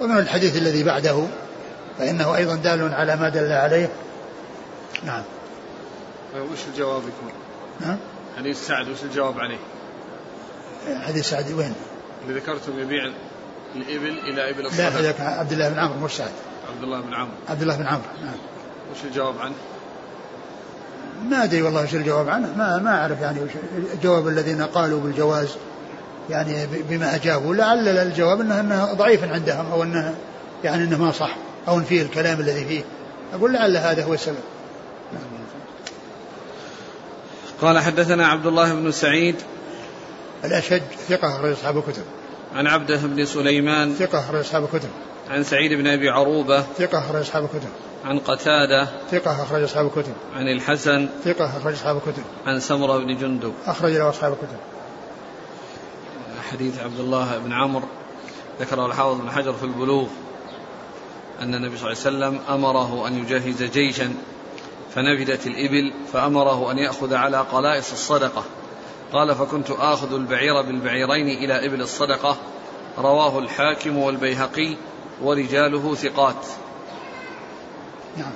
[0.01, 1.23] ومن الحديث الذي بعده
[1.99, 3.89] فإنه أيضا دال على ما دل عليه.
[5.03, 5.23] نعم.
[6.35, 7.31] وش الجواب يكون؟
[7.79, 7.97] نعم
[8.37, 9.57] حديث سعد وش الجواب عليه؟
[11.07, 11.73] حديث سعد وين؟
[12.23, 13.11] اللي ذكرتم يبيع
[13.75, 16.31] الإبل إلى إبل الصدقة لا هذاك عبد الله بن عمرو مش سعد.
[16.73, 17.31] عبد الله بن عمرو.
[17.49, 18.35] عبد الله بن عمرو نعم.
[18.91, 19.55] وش الجواب عنه؟
[21.29, 23.51] ما أدري والله وش الجواب عنه ما ما أعرف يعني وش
[23.93, 25.55] الجواب الذين قالوا بالجواز
[26.29, 30.15] يعني بما أجابوا لعل الجواب إنه إنه ضعيف عندهم أو إنه
[30.63, 31.35] يعني إنه ما صح
[31.67, 32.83] أو إن فيه الكلام الذي فيه.
[33.33, 34.35] أقول لعل هذا هو السبب.
[37.61, 39.35] قال حدثنا عبد الله بن سعيد
[40.43, 42.03] الأشج ثقة أخرج أصحاب الكتب.
[42.55, 44.89] عن عبده بن سليمان ثقة أخرج أصحاب الكتب.
[45.29, 47.69] عن سعيد بن أبي عروبة ثقة أخرج أصحاب الكتب.
[48.05, 50.13] عن قتادة ثقة أخرج أصحاب الكتب.
[50.35, 52.23] عن الحسن ثقة أخرج أصحاب الكتب.
[52.45, 53.53] عن سمرة بن جندب.
[53.65, 54.57] أخرج له أصحاب الكتب.
[56.51, 57.87] حديث عبد الله بن عمرو
[58.59, 60.07] ذكره الحافظ بن حجر في البلوغ
[61.41, 64.13] أن النبي صلى الله عليه وسلم أمره أن يجهز جيشا.
[64.97, 68.43] فنفدت الإبل فأمره أن يأخذ على قلائص الصدقة.
[69.13, 72.37] قال فكنت آخذ البعير بالبعيرين إلى إبل الصدقة.
[72.97, 74.75] رواه الحاكم والبيهقي
[75.21, 76.45] ورجاله ثقات.
[78.17, 78.31] نعم.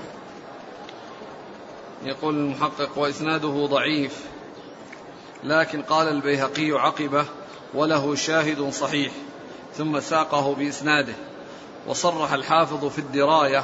[2.03, 4.25] يقول المحقق وإسناده ضعيف
[5.43, 7.25] لكن قال البيهقي عقبة
[7.73, 9.11] وله شاهد صحيح
[9.77, 11.13] ثم ساقه بإسناده
[11.87, 13.63] وصرح الحافظ في الدراية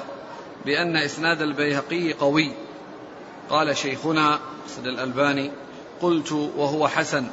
[0.65, 2.66] بأن إسناد البيهقي قوي.
[3.49, 5.51] قال شيخنا سد الألباني
[6.01, 7.27] قلت وهو حسن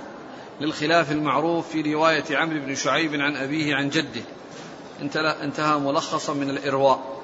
[0.61, 4.23] للخلاف المعروف في رواية عمرو بن شعيب عن أبيه عن جده.
[5.43, 7.21] انتهى ملخصا من الإرواء.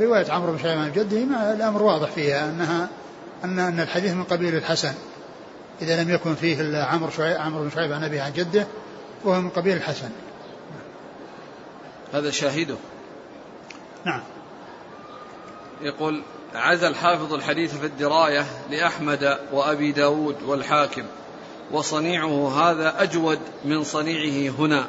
[0.00, 2.88] رواية عمرو بن شعيب عن جده ما الأمر واضح فيها أنها
[3.44, 4.94] أن أن الحديث من قبيل الحسن.
[5.82, 8.66] إذا لم يكن فيه إلا عمرو شعيب عمرو بن شعيب عن أبيه عن جده
[9.24, 10.10] وهو من قبيل الحسن.
[12.12, 12.76] هذا شاهده.
[14.04, 14.22] نعم.
[15.80, 16.22] يقول
[16.56, 21.02] عزى الحافظ الحديث في الدراية لأحمد وأبي داود والحاكم.
[21.72, 24.88] وصنيعه هذا أجود من صنيعه هنا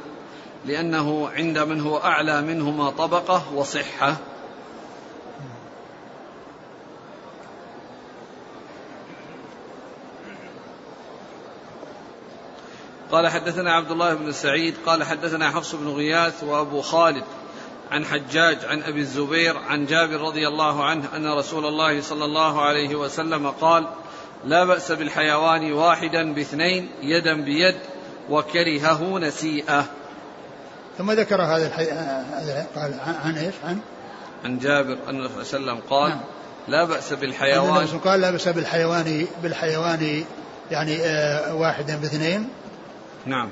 [0.65, 4.17] لأنه عند من هو أعلى منهما طبقة وصحة.
[13.11, 17.23] قال حدثنا عبد الله بن سعيد قال حدثنا حفص بن غياث وأبو خالد
[17.91, 22.61] عن حجاج عن أبي الزبير عن جابر رضي الله عنه أن رسول الله صلى الله
[22.61, 23.87] عليه وسلم قال
[24.45, 27.75] لا بأس بالحيوان واحدا باثنين يدا بيد
[28.29, 29.85] وكرهه نسيئة.
[30.97, 31.85] ثم ذكر هذا الحي...
[32.75, 33.79] قال عن إيش؟ عن
[34.45, 36.21] عن جابر أن صلى الله عليه وسلم قال نعم.
[36.67, 37.87] لا بأس بالحيوان.
[37.87, 40.23] قال لا بأس بالحيوان بالحيوان
[40.71, 42.49] يعني آه واحدا باثنين.
[43.25, 43.49] نعم.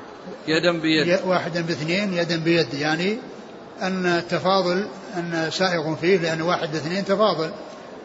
[0.48, 1.20] يدا بيد.
[1.26, 3.18] واحدا باثنين يدا بيد يعني
[3.82, 7.52] أن التفاضل أن سائغ فيه لأن واحد اثنين تفاضل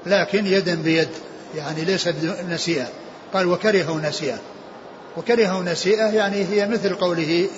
[0.06, 1.09] لكن يدا بيد
[1.56, 2.14] يعني ليست
[2.48, 2.88] نسيئة
[3.35, 4.38] قال وكرهه نسيئة.
[5.16, 7.48] وكرهه نسيئة يعني هي مثل قوله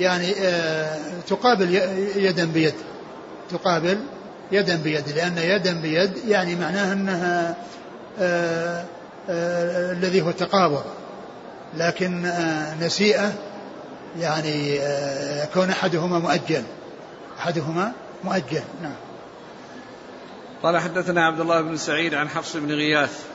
[0.00, 1.74] يعني آه تقابل
[2.16, 2.74] يدا بيد.
[3.50, 3.98] تقابل
[4.52, 7.56] يدا بيد لأن يدا بيد يعني معناها أنها
[8.20, 8.84] آه
[9.30, 10.82] آه الذي هو التقابض
[11.76, 12.30] لكن
[12.80, 13.32] نسيئة
[14.20, 14.80] يعني
[15.54, 16.62] كون أحدهما مؤجل.
[17.38, 17.92] أحدهما
[18.24, 18.62] مؤجل.
[18.82, 18.96] نعم.
[20.62, 23.26] قال حدثنا عبد الله بن سعيد عن حفص بن غياث.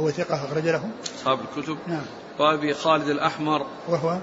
[0.00, 1.78] هو ثقة أخرج له؟ أصحاب الكتب.
[1.86, 2.02] نعم.
[2.38, 3.66] وأبي خالد الأحمر.
[3.88, 4.18] وهو؟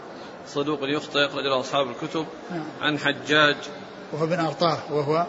[0.48, 2.26] صدوق يخطئ أخرج له أصحاب الكتب.
[2.52, 2.64] نعم.
[2.82, 3.56] عن حجاج.
[4.14, 5.26] وهو بن أرطاه وهو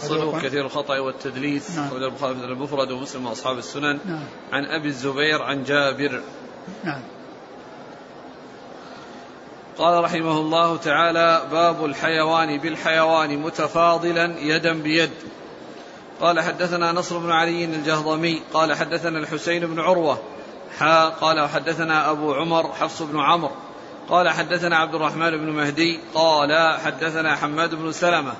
[0.00, 0.38] صدوق.
[0.38, 1.76] كثير الخطأ والتدليس.
[1.76, 1.96] نعم.
[1.96, 3.98] البخاري في المفرد ومسلم وأصحاب السنن.
[4.04, 4.24] نعم.
[4.52, 6.22] عن أبي الزبير عن جابر.
[6.84, 7.00] نعم.
[9.78, 15.10] قال رحمه الله تعالى باب الحيوان بالحيوان متفاضلا يدا بيد.
[16.20, 20.18] قال حدثنا نصر بن علي الجهضمي قال حدثنا الحسين بن عروة
[20.78, 23.50] حا قال وحدثنا أبو عمر حفص بن عمرو
[24.08, 28.32] قال حدثنا عبد الرحمن بن مهدي قال حدثنا حماد بن سلمة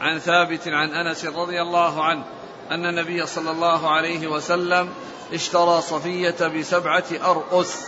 [0.00, 2.24] عن ثابت عن أنس رضي الله عنه
[2.70, 4.88] أن النبي صلى الله عليه وسلم
[5.32, 7.86] اشترى صفية بسبعة أرؤس.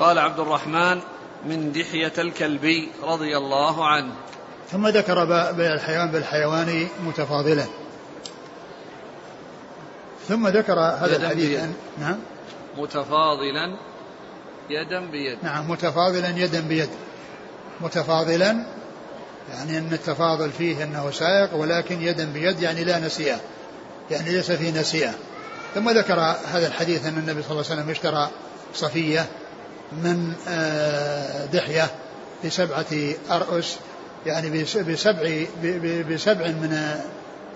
[0.00, 1.00] قال عبد الرحمن
[1.46, 4.12] من دحية الكلبي رضي الله عنه.
[4.70, 7.64] ثم ذكر بيع الحيوان بالحيوان متفاضلا
[10.28, 11.60] ثم ذكر هذا الحديث
[11.98, 12.18] نعم.
[12.78, 13.76] متفاضلا
[14.70, 15.38] يدا بيد.
[15.42, 16.88] نعم متفاضلا يدا بيد.
[17.80, 18.66] متفاضلا
[19.50, 23.40] يعني أن التفاضل فيه أنه سائق ولكن يدا بيد يعني لا نسيئة.
[24.10, 25.14] يعني ليس فيه نسيئة.
[25.74, 26.20] ثم ذكر
[26.52, 28.30] هذا الحديث أن النبي صلى الله عليه وسلم اشترى
[28.74, 29.26] صفية.
[30.04, 31.90] من آه، دحية
[32.44, 32.86] بسبعة
[33.30, 33.76] أرؤس
[34.26, 35.44] يعني بسبع
[36.10, 36.98] بسبع من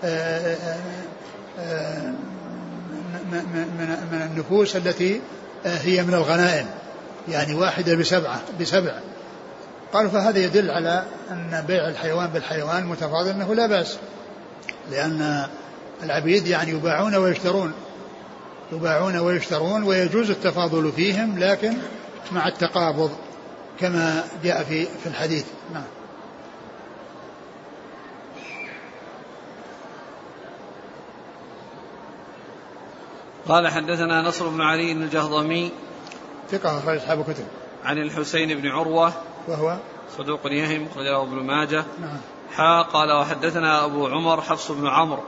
[0.03, 0.57] آه،
[1.59, 2.13] آه،
[3.31, 5.21] من من النفوس التي
[5.65, 6.65] هي من الغنائم
[7.27, 8.99] يعني واحدة بسبعة بسبع.
[9.93, 13.97] قالوا فهذا يدل على أن بيع الحيوان بالحيوان متفاضل أنه لا بأس
[14.91, 15.47] لأن
[16.03, 17.73] العبيد يعني يباعون ويشترون
[18.71, 21.73] يباعون ويشترون ويجوز التفاضل فيهم لكن
[22.31, 23.11] مع التقابض
[23.79, 25.45] كما جاء في في الحديث.
[25.73, 25.83] نعم.
[33.47, 35.71] قال حدثنا نصر بن علي الجهضمي
[36.51, 37.45] ثقة أخرج أصحاب الكتب.
[37.83, 39.13] عن الحسين بن عروة
[39.47, 39.77] وهو؟
[40.17, 41.85] صدوق يهم أخرجه ابن ماجه.
[42.01, 42.17] نعم.
[42.51, 45.23] حا قال وحدثنا أبو عمر حفص بن عمرو.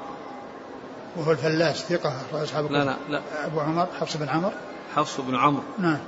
[1.17, 2.77] وهو الفلاس ثقة أخرج أصحاب الكتب.
[2.77, 3.21] لا لا لا.
[3.45, 4.51] أبو عمر حفص بن عمرو؟
[4.95, 5.63] حفص بن عمرو.
[5.77, 5.99] نعم.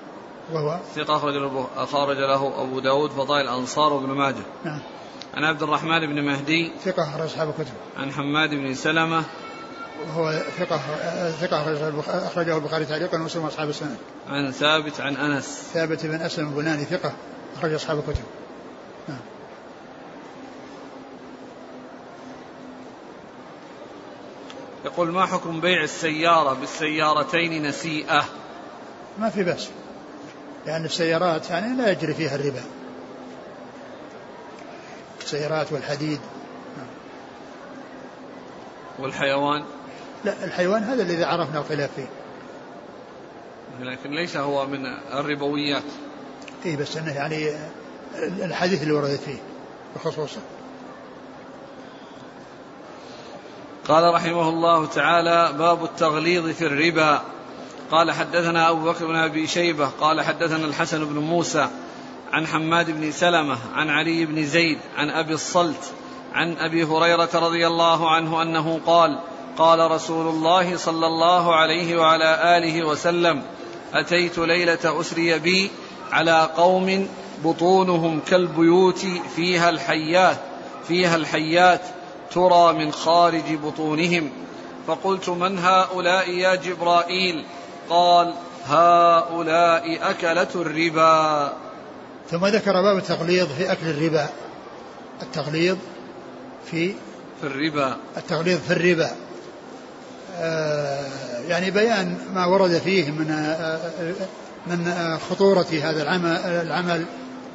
[0.54, 4.80] وهو ثقة أخرج له أخرج له أبو داود فضائل الأنصار وابن ماجه نعم
[5.34, 9.24] عن عبد الرحمن بن مهدي ثقة أخرج أصحاب الكتب عن حماد بن سلمة
[10.08, 10.80] وهو ثقة
[11.32, 11.62] ثقة
[12.28, 13.98] أخرجه البخاري تعليقا ومسلم أصحاب السنة.
[14.30, 15.70] عن ثابت عن أنس.
[15.74, 17.14] ثابت بن أسلم البناني ثقة
[17.58, 18.24] أخرج أصحاب الكتب.
[19.08, 19.18] نعم.
[24.86, 28.26] يقول ما حكم بيع السيارة بالسيارتين نسيئة؟
[29.20, 29.70] ما في بأس.
[30.66, 32.64] لأن السيارات يعني لا يجري فيها الربا.
[35.22, 36.20] السيارات والحديد.
[39.00, 39.64] والحيوان؟
[40.26, 42.08] لا الحيوان هذا الذي عرفنا الخلاف فيه
[43.80, 45.84] لكن ليس هو من الربويات
[46.66, 47.50] اي بس إنه يعني
[48.20, 49.38] الحديث اللي وردت فيه
[49.96, 50.42] بخصوصه
[53.88, 57.22] قال رحمه الله تعالى باب التغليظ في الربا
[57.92, 61.68] قال حدثنا أبو بكر بن أبي شيبة قال حدثنا الحسن بن موسى
[62.34, 65.94] عن حماد بن سلمة عن علي بن زيد عن أبي الصلت
[66.34, 69.20] عن أبي هريرة رضي الله عنه أنه قال
[69.58, 73.44] قال رسول الله صلى الله عليه وعلى آله وسلم
[73.94, 75.72] أتيت ليلة أسري بي
[76.12, 77.08] على قوم
[77.46, 80.38] بطونهم كالبيوت فيها الحيات
[80.88, 81.82] فيها الحيات
[82.34, 84.30] ترى من خارج بطونهم.
[84.88, 87.46] فقلت من هؤلاء يا جبرائيل؟
[87.92, 88.34] قال
[88.66, 91.54] هؤلاء أكلة الربا.
[92.32, 94.30] ثم ذكر باب التغليظ في أكل الربا.
[95.22, 95.78] التغليظ
[96.72, 96.94] في
[97.42, 97.98] في الربا.
[98.18, 99.12] التغليظ في الربا.
[100.38, 103.80] آه، يعني بيان ما ورد فيه من آه،
[104.68, 107.06] من خطورة هذا العمل, العمل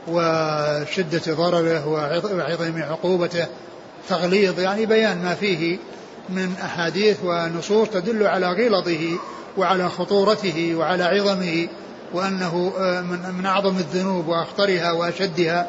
[0.09, 3.47] وشدة ضرره وعظم عقوبته.
[4.09, 5.79] تغليظ يعني بيان ما فيه
[6.29, 9.19] من أحاديث ونصوص تدل على غلظه
[9.57, 11.69] وعلى خطورته وعلى عظمه
[12.13, 15.69] وأنه آه، من أعظم الذنوب وأخطرها وأشدها.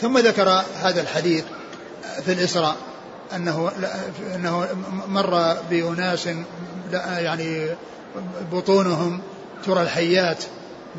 [0.00, 1.44] ثم ذكر هذا الحديث
[2.24, 2.76] في الإسراء
[3.36, 3.70] أنه
[4.34, 4.66] أنه
[5.08, 6.28] مر بأناس
[7.18, 7.66] يعني
[8.52, 9.20] بطونهم
[9.66, 10.44] ترى الحيات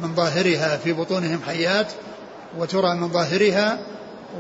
[0.02, 1.88] من ظاهرها في بطونهم حيات
[2.58, 3.80] وترى من ظاهرها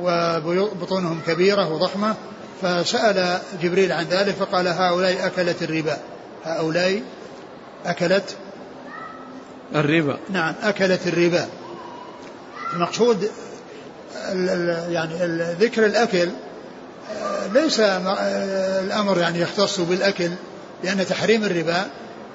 [0.01, 2.15] وبطونهم كبيرة وضخمة.
[2.62, 5.97] فسأل جبريل عن ذلك فقال هؤلاء أكلت الربا.
[6.45, 7.01] هؤلاء
[7.86, 8.35] أكلت
[9.75, 10.17] الربا.
[10.29, 11.48] نعم أكلت الربا.
[12.73, 13.29] المقصود
[14.89, 15.13] يعني
[15.60, 16.29] ذكر الأكل
[17.54, 20.29] ليس الأمر يعني يختص بالأكل
[20.83, 21.85] لأن تحريم الربا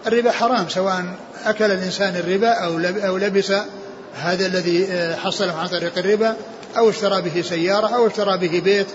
[0.06, 1.04] الربا حرام سواء
[1.44, 3.52] أكل الإنسان الربا أو أو لبس
[4.14, 4.88] هذا الذي
[5.24, 6.36] حصل عن طريق الربا
[6.76, 8.86] أو اشترى به سيارة أو اشترى به بيت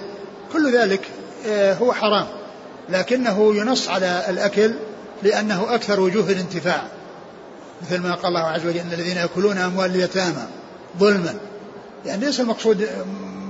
[0.53, 1.01] كل ذلك
[1.47, 2.27] آه، هو حرام.
[2.89, 4.73] لكنه ينص على الأكل
[5.23, 6.83] لأنه أكثر وجوه الانتفاع.
[7.81, 10.47] مثل ما قال الله عز وجل إن الذين يأكلون أموال اليتامى
[10.99, 11.35] ظلما.
[12.05, 12.87] يعني ليس المقصود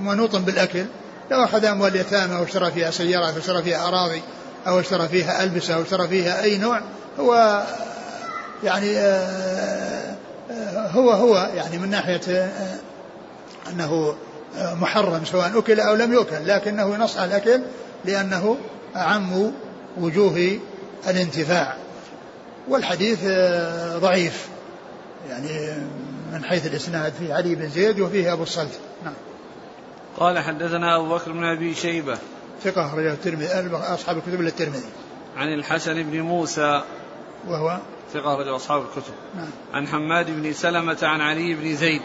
[0.01, 0.85] منوط بالأكل.
[1.31, 4.21] لو أخذ أموال اليتامى واشترى فيها سيارة أو اشترى فيها أراضي
[4.67, 6.81] أو اشترى فيها ألبسة أو اشترى فيها أي نوع
[7.19, 7.63] هو
[8.63, 10.15] يعني آه،
[10.51, 12.75] آه، هو هو يعني من ناحية آه،
[13.69, 14.15] أنه
[14.57, 17.61] محرم سواء أكل أو لم يؤكل لكنه ينص على الأكل
[18.05, 18.57] لأنه
[18.95, 19.51] أعم
[19.97, 20.59] وجوه
[21.07, 21.77] الانتفاع
[22.67, 23.19] والحديث
[23.97, 24.47] ضعيف
[25.29, 25.77] يعني
[26.33, 28.79] من حيث الإسناد فيه علي بن زيد وفيه أبو الصلت.
[29.03, 29.13] نعم.
[30.17, 32.17] قال حدثنا أبو بكر بن أبي شيبة.
[32.63, 34.89] ثقة أخرجه الترمذي أصحاب الكتب للترمذي
[35.37, 36.83] عن الحسن بن موسى.
[37.47, 37.79] وهو؟
[38.13, 39.13] ثقة أخرجه أصحاب الكتب.
[39.35, 39.49] نعم.
[39.73, 42.01] عن حماد بن سلمة عن علي بن زيد.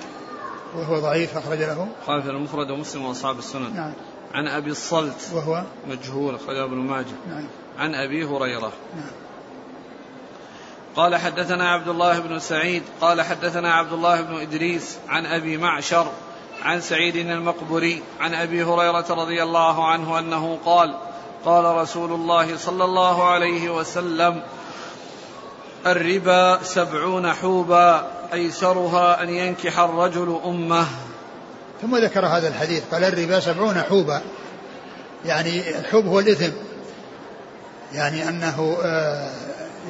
[0.76, 1.88] وهو ضعيف أخرج له.
[2.06, 3.74] قال في المفرد ومسلم وأصحاب السنن.
[3.74, 3.92] نعم.
[4.34, 5.30] عن أبي الصلت.
[5.32, 7.06] وهو؟ مجهول أخرجه ابن ماجه.
[7.28, 7.44] نعم.
[7.78, 8.72] عن أبي هريرة.
[10.96, 16.06] قال حدثنا عبد الله بن سعيد قال حدثنا عبد الله بن إدريس عن أبي معشر
[16.62, 20.94] عن سعيد المقبري عن أبي هريرة رضي الله عنه أنه قال
[21.44, 24.42] قال رسول الله صلى الله عليه وسلم
[25.86, 30.86] الربا سبعون حوبا أيسرها أن ينكح الرجل أمه.
[31.82, 34.22] ثم ذكر هذا الحديث قال الربا سبعون حوبا.
[35.24, 36.52] يعني الحوب هو الإثم.
[37.94, 39.30] يعني أنه آه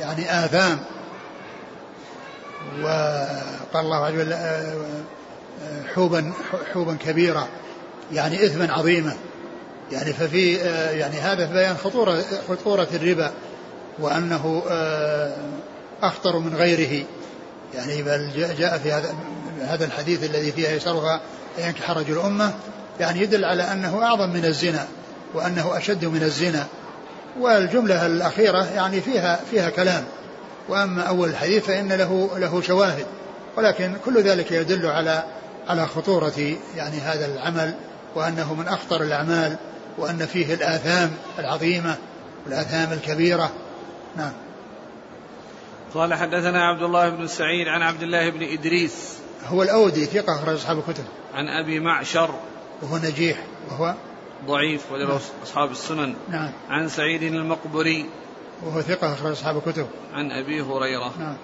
[0.00, 0.78] يعني آثام
[2.82, 4.74] وقال الله عز وجل آه،
[5.62, 6.32] آه، حوبا
[6.72, 7.48] حوبا كبيرة
[8.12, 9.16] يعني إثما عظيما
[9.92, 10.54] يعني ففي
[10.98, 13.32] يعني هذا بيان خطورة خطورة الربا
[13.98, 14.62] وأنه
[16.02, 17.04] أخطر من غيره.
[17.74, 19.14] يعني بل جاء في هذا
[19.60, 21.20] هذا الحديث الذي فيه يسرها
[21.58, 22.54] ينكح رجل أمة
[23.00, 24.86] يعني يدل على أنه أعظم من الزنا
[25.34, 26.66] وأنه أشد من الزنا.
[27.40, 30.04] والجملة الأخيرة يعني فيها فيها كلام.
[30.68, 33.06] وأما أول الحديث فإن له له شواهد.
[33.56, 35.22] ولكن كل ذلك يدل على
[35.68, 37.74] على خطورة يعني هذا العمل
[38.14, 39.56] وأنه من أخطر الأعمال
[39.98, 41.96] وأن فيه الآثام العظيمة
[42.44, 43.52] والآثام الكبيرة.
[44.16, 44.32] نعم.
[45.94, 49.16] قال حدثنا عبد الله بن سعيد عن عبد الله بن إدريس.
[49.48, 51.04] هو الأودي ثقة أخرج أصحاب الكتب.
[51.34, 52.34] عن أبي معشر.
[52.82, 53.36] وهو نجيح
[53.70, 53.94] وهو
[54.46, 55.18] ضعيف وله نعم.
[55.42, 56.14] أصحاب السنن.
[56.28, 56.52] نعم.
[56.68, 58.06] عن سعيد المقبري.
[58.62, 59.86] وهو ثقة أخرج أصحاب الكتب.
[60.14, 61.12] عن أبي هريرة.
[61.18, 61.36] نعم.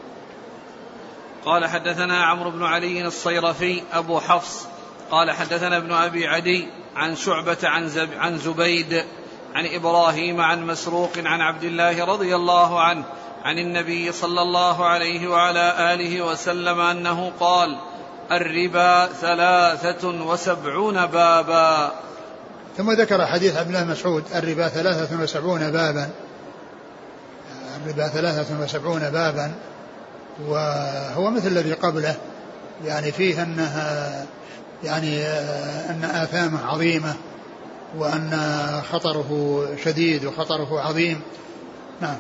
[1.45, 4.66] قال حدثنا عمرو بن علي الصيرفي أبو حفص.
[5.11, 9.05] قال حدثنا ابن أبي عدي عن شعبة عن, زب عن زبيد
[9.55, 13.05] عن إبراهيم عن مسروق عن عبد الله رضي الله عنه
[13.45, 17.78] عن النبي صلى الله عليه وعلى آله وسلم أنه قال
[18.32, 21.93] الربا ثلاثة وسبعون بابا.
[22.77, 26.11] ثم ذكر حديث عبد الله مسعود الربا ثلاثة وسبعون بابا.
[27.77, 29.53] الربا ثلاثة وسبعون بابا.
[30.47, 32.16] وهو مثل الذي قبله.
[32.85, 34.27] يعني فيه أنها
[34.85, 35.23] يعني
[35.91, 37.14] أن آثامه عظيمة.
[37.99, 38.41] وأن
[38.93, 41.20] خطره شديد وخطره عظيم.
[42.01, 42.16] نعم.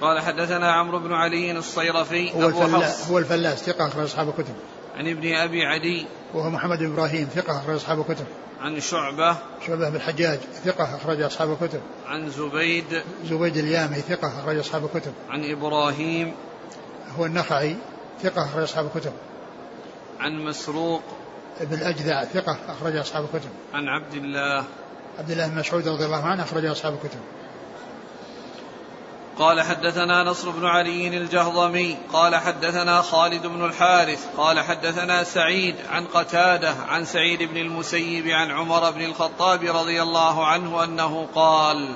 [0.00, 4.54] قال حدثنا عمرو بن علي الصيرفي هو أبو الفلاس هو الفلاس ثقة أخرج أصحاب الكتب.
[4.96, 8.24] عن ابن أبي عدي وهو محمد بن إبراهيم ثقة أخرج أصحاب الكتب.
[8.60, 9.36] عن شعبة.
[9.66, 11.80] شعبة بن الحجاج ثقة أخرج أصحاب الكتب.
[12.06, 13.02] عن زبيد.
[13.24, 15.12] زبيد اليامي ثقة أخرج أصحاب الكتب.
[15.30, 16.34] عن إبراهيم.
[17.18, 17.76] هو النخعي
[18.22, 19.12] ثقة أخرج أصحاب الكتب.
[20.20, 21.02] عن مسروق.
[21.60, 23.50] ابن الأجدع ثقة أخرج أصحاب الكتب.
[23.74, 24.64] عن عبد الله.
[25.18, 27.20] عبد الله بن مسعود رضي الله عنه أخرج أصحاب الكتب.
[29.38, 36.04] قال حدثنا نصر بن علي الجهضمي قال حدثنا خالد بن الحارث قال حدثنا سعيد عن
[36.04, 41.88] قتادة عن سعيد بن المسيب عن عمر بن الخطاب رضي الله عنه أنه قال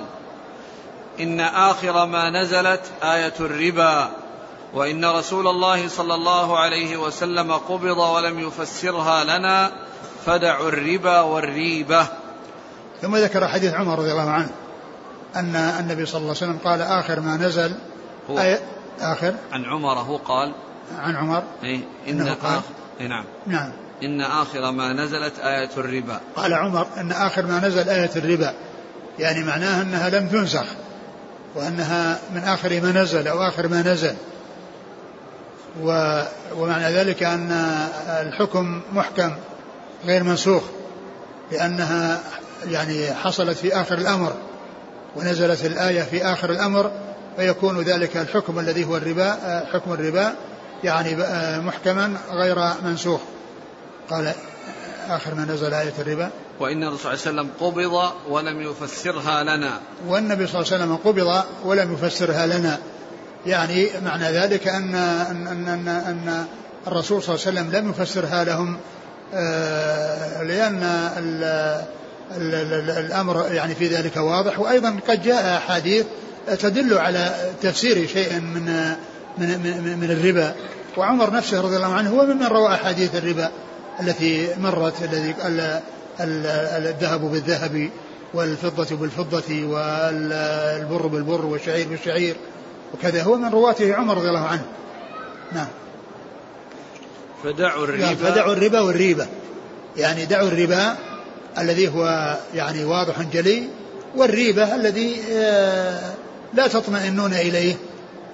[1.19, 4.09] إن آخر ما نزلت آية الربا
[4.73, 9.71] وإن رسول الله صلى الله عليه وسلم قبض ولم يفسرها لنا
[10.25, 12.07] فدعوا الربا والريبة.
[13.01, 14.62] ثم ذكر حديث عمر رضي الله عنه.
[15.35, 17.71] أن النبي صلى الله عليه وسلم قال آخر ما نزل
[18.29, 18.59] هو أي
[19.01, 20.53] آخر؟ عن عمر هو قال.
[20.97, 21.43] عن عمر.
[21.63, 22.61] إيه إن قال آخر.
[22.99, 23.25] إيه نعم.
[23.47, 23.71] نعم.
[24.03, 26.19] إن آخر ما نزلت آية الربا.
[26.35, 28.53] قال عمر أن آخر ما نزل آية الربا.
[29.19, 30.65] يعني معناها أنها لم تنسخ
[31.55, 34.15] وأنها من آخر ما نزل أو آخر ما نزل.
[35.81, 36.21] و
[36.57, 37.51] ومعنى ذلك أن
[38.07, 39.35] الحكم محكم
[40.05, 40.63] غير منسوخ
[41.51, 42.19] لأنها
[42.65, 44.33] يعني حصلت في آخر الأمر.
[45.15, 46.91] ونزلت الآية في آخر الأمر
[47.37, 49.37] فيكون ذلك الحكم الذي هو الربا
[49.73, 50.33] حكم الربا
[50.83, 51.15] يعني
[51.61, 53.21] محكما غير منسوخ.
[54.09, 54.33] قال
[55.09, 56.29] آخر ما نزل آية الربا.
[56.59, 59.79] وإن الرسول صلى الله عليه وسلم قبض ولم يفسرها لنا.
[60.07, 62.79] والنبي صلى الله عليه وسلم قبض ولم يفسرها لنا.
[63.45, 66.45] يعني معنى ذلك أن أن أن, أن, أن
[66.87, 68.77] الرسول صلى الله عليه وسلم لم يفسرها لهم
[69.33, 70.83] آه، لأن
[72.37, 76.05] الأمر يعني في ذلك واضح وأيضا قد جاء أحاديث
[76.59, 78.65] تدل على تفسير شيء من
[79.37, 80.55] من, من, من الربا.
[80.97, 83.51] وعمر نفسه رضي الله عنه هو ممن روى أحاديث الربا
[83.99, 85.35] التي مرت الذي
[86.19, 87.89] الذهب بالذهب
[88.33, 92.35] والفضة بالفضة والبر بالبر والشعير بالشعير
[92.93, 93.23] وكذا.
[93.23, 94.65] هو من رواته عمر رضي الله عنه.
[95.51, 95.67] نعم.
[97.43, 98.15] فدعوا الربا.
[98.15, 99.27] فدعوا الربا والريبة.
[99.97, 100.95] يعني دعوا الربا
[101.57, 103.63] الذي هو يعني واضح جلي
[104.15, 106.13] والريبة الذي آه،
[106.53, 107.75] لا تطمئنون إليه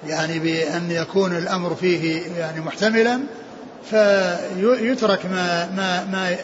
[0.08, 3.20] يعني بأن يكون الأمر فيه يعني محتملا
[3.90, 6.36] فيترك ما ما ما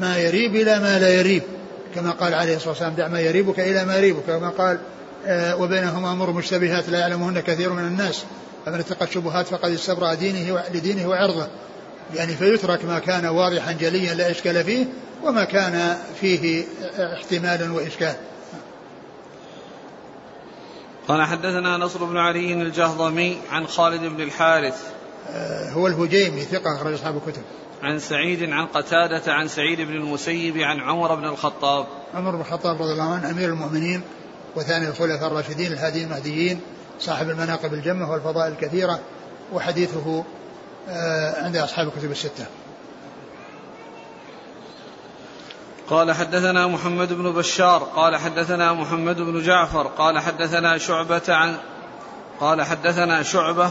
[0.00, 1.42] ما يريب إلى ما لا يريب
[1.94, 4.78] كما قال عليه الصلاة والسلام دع ما يريبك إلى ما يريبك كما قال
[5.26, 8.22] آه، وبينهما أمور مشتبهات لا يعلمهن كثير من الناس
[8.66, 11.46] فمن اتقى الشبهات فقد استبرأ دينه لدينه وعرضه.
[12.14, 14.86] يعني فيترك ما كان واضحا جليا لا إشكال فيه
[15.24, 16.64] وما كان فيه
[16.98, 18.14] احتمال وإشكال.
[21.08, 24.82] قال حدثنا نصر بن علي الجهضمي عن خالد بن الحارث.
[25.30, 27.42] آه، هو الهجيمي ثقة أخرج أصحاب الكتب.
[27.82, 31.86] عن سعيد عن قتادة عن سعيد بن المسيب عن عمر بن الخطاب.
[32.14, 34.00] عمر بن الخطاب رضي الله عنه أمير المؤمنين
[34.56, 36.60] وثاني الخلفاء الراشدين الهادي المهديين
[37.00, 39.00] صاحب المناقب الجمة والفضائل الكثيرة
[39.52, 40.24] وحديثه
[40.88, 42.46] آه، عند أصحاب الكتب الستة.
[45.90, 51.56] قال حدثنا محمد بن بشار قال حدثنا محمد بن جعفر قال حدثنا شعبة عن
[52.40, 53.70] قال حدثنا شعبة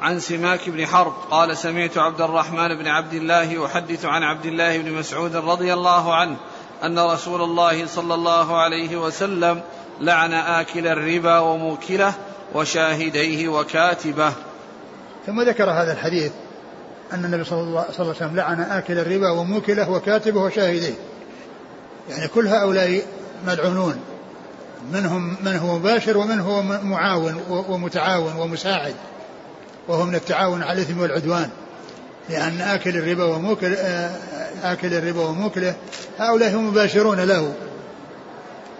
[0.00, 4.78] عن سماك بن حرب قال سمعت عبد الرحمن بن عبد الله يحدث عن عبد الله
[4.78, 6.36] بن مسعود رضي الله عنه
[6.84, 9.60] أن رسول الله صلى الله عليه وسلم
[10.00, 12.14] لعن آكل الربا وموكله
[12.54, 14.32] وشاهديه وكاتبه.
[15.26, 16.32] ثم ذكر هذا الحديث
[17.12, 21.07] أن النبي صلى الله عليه وسلم لعن آكل الربا وموكله وكاتبه وشاهديه.
[22.10, 23.02] يعني كل هؤلاء
[23.46, 24.00] ملعونون.
[24.92, 28.94] منهم من هو مباشر ومن هو معاون ومتعاون ومساعد.
[29.88, 31.50] وهو من التعاون على الإثم والعدوان.
[32.28, 34.10] لأن آكل الربا وموكل آه،
[34.62, 35.74] آكل الربا وموكله
[36.18, 37.52] هؤلاء هم مباشرون له.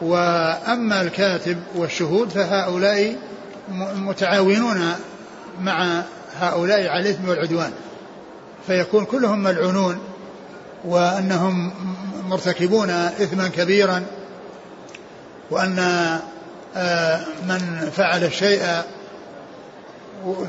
[0.03, 3.17] وأما الكاتب والشهود فهؤلاء
[3.97, 4.93] متعاونون
[5.61, 6.03] مع
[6.41, 7.73] هؤلاء على الإثم والعدوان.
[8.67, 9.99] فيكون كلهم ملعونون.
[10.85, 11.73] وأنهم
[12.29, 14.07] مرتكبون إثما كبيرا
[15.51, 15.79] وأن
[16.77, 18.63] آه، من فعل الشيء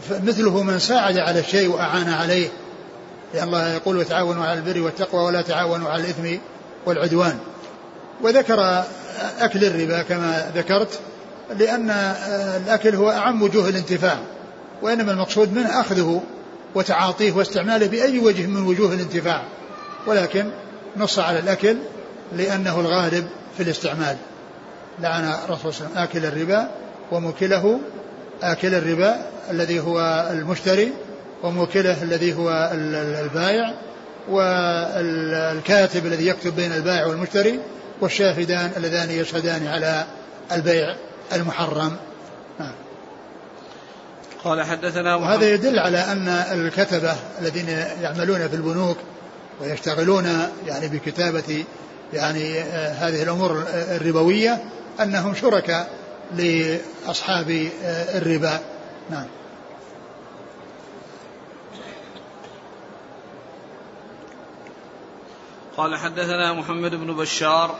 [0.09, 2.49] مثله من ساعد على الشيء وأعان عليه.
[3.33, 6.41] لأن الله يقول وتعاونوا على البر والتقوى ولا تعاونوا على الإثم
[6.85, 7.37] والعدوان
[8.21, 8.83] وذكر
[9.39, 10.99] أكل الربا كما ذكرت
[11.57, 11.89] لأن
[12.65, 14.17] الأكل هو أعم وجوه الانتفاع
[14.81, 16.21] وإنما المقصود منه أخذه
[16.75, 19.43] وتعاطيه واستعماله بأي وجه من وجوه الانتفاع.
[20.07, 20.49] ولكن
[20.97, 21.77] نص على الأكل
[22.35, 23.27] لأنه الغالب
[23.57, 24.17] في الاستعمال
[24.99, 26.69] لعن الرسول صلى الله عليه وسلم آكل الربا
[27.11, 27.79] وموكله
[28.43, 29.15] آكل الربا
[29.51, 30.93] الذي هو المشتري
[31.43, 32.71] وموكله الذي هو
[33.23, 33.73] البائع
[34.29, 37.59] والكاتب الذي يكتب بين البائع والمشتري
[38.01, 40.05] والشاهدان اللذان يشهدان على
[40.51, 40.95] البيع
[41.33, 41.95] المحرم
[42.59, 42.73] نعم.
[44.43, 47.69] قال حدثنا وهذا يدل على أن الكتبة الذين
[48.01, 48.97] يعملون في البنوك
[49.61, 50.25] ويشتغلون
[50.65, 51.65] يعني بكتابة
[52.13, 54.63] يعني آه، هذه الأمور الربوية
[54.99, 55.89] أنهم شركاء
[56.35, 58.59] لأصحاب آه، الربا.
[59.09, 59.27] نعم.
[65.77, 67.75] قال حدثنا محمد بن بشار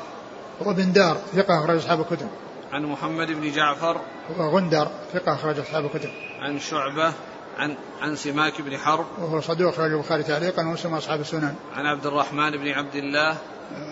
[0.62, 2.28] هو بن دار ثقة أخرج أصحاب الكتب.
[2.72, 4.02] عن محمد بن جعفر
[4.38, 6.10] هو غندر ثقة أخرج أصحاب الكتب.
[6.40, 7.14] عن شعبة
[7.60, 9.06] عن عن سماك بن حرب.
[9.22, 11.56] وهو صدوق أخرج البخاري تعليقا ومسلم أصحاب السنن.
[11.76, 13.38] عن عبد الرحمن بن عبد الله.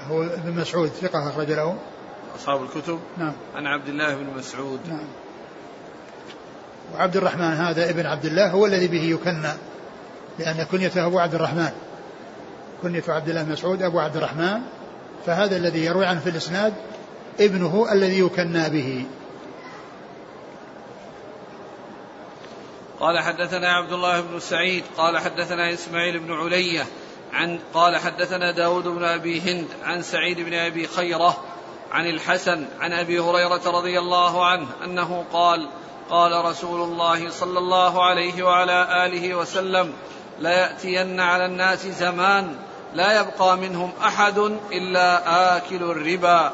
[0.07, 1.77] هو ابن مسعود ثقة أخرج له.
[2.39, 2.99] أصحاب الكتب.
[3.17, 3.33] نعم.
[3.55, 4.79] عن عبد الله بن مسعود.
[4.87, 5.07] نعم.
[6.95, 9.53] وعبد الرحمن هذا ابن عبد الله هو الذي به يكنى
[10.39, 11.71] لأن كنيته أبو عبد الرحمن.
[12.81, 14.61] كنية عبد الله مسعود أبو عبد الرحمن
[15.25, 16.73] فهذا الذي يروي عنه في الإسناد
[17.39, 19.05] ابنه الذي يكنى به.
[22.99, 26.85] قال حدثنا عبد الله بن سعيد قال حدثنا إسماعيل بن علية
[27.33, 31.37] عن قال حدثنا داود بن أبي هند عن سعيد بن أبي خيرة
[31.91, 35.69] عن الحسن عن أبي هريرة رضي الله عنه أنه قال
[36.09, 39.93] قال رسول الله صلى الله عليه وعلى آله وسلم
[40.39, 42.55] ليأتين على الناس زمان
[42.93, 44.37] لا يبقى منهم أحد
[44.71, 46.51] إلا آكل الربا.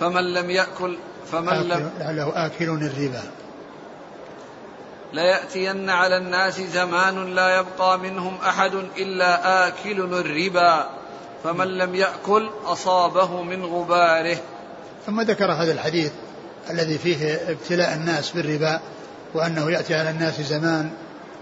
[0.00, 0.96] فمن لم يأكل
[1.32, 3.22] فمن لم لعله آكل الربا.
[5.12, 10.90] ليأتين على الناس زمان لا يبقى منهم أحد إلا آكل الربا
[11.44, 14.36] فمن لم يأكل أصابه من غباره.
[15.06, 16.12] ثم ذكر هذا الحديث
[16.70, 18.80] الذي فيه ابتلاء الناس بالربا
[19.34, 20.90] وأنه يأتي على الناس زمان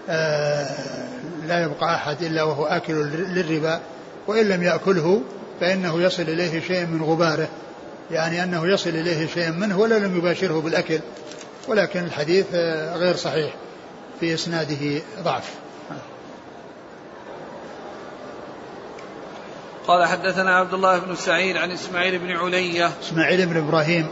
[0.09, 0.69] آه،
[1.47, 3.81] لا يبقى أحد إلا وهو آكل للربا
[4.27, 5.23] وإن لم يأكله
[5.61, 7.49] فإنه يصل إليه شيء من غباره.
[8.11, 11.01] يعني أنه يصل إليه شيء منه ولا لم يباشره بالأكل.
[11.69, 12.47] ولكن الحديث
[12.95, 13.55] غير صحيح
[14.21, 15.55] في إسناده ضعف.
[19.87, 22.91] قال حدثنا عبد الله بن سعيد عن إسماعيل بن علية.
[23.03, 24.09] إسماعيل بن إبراهيم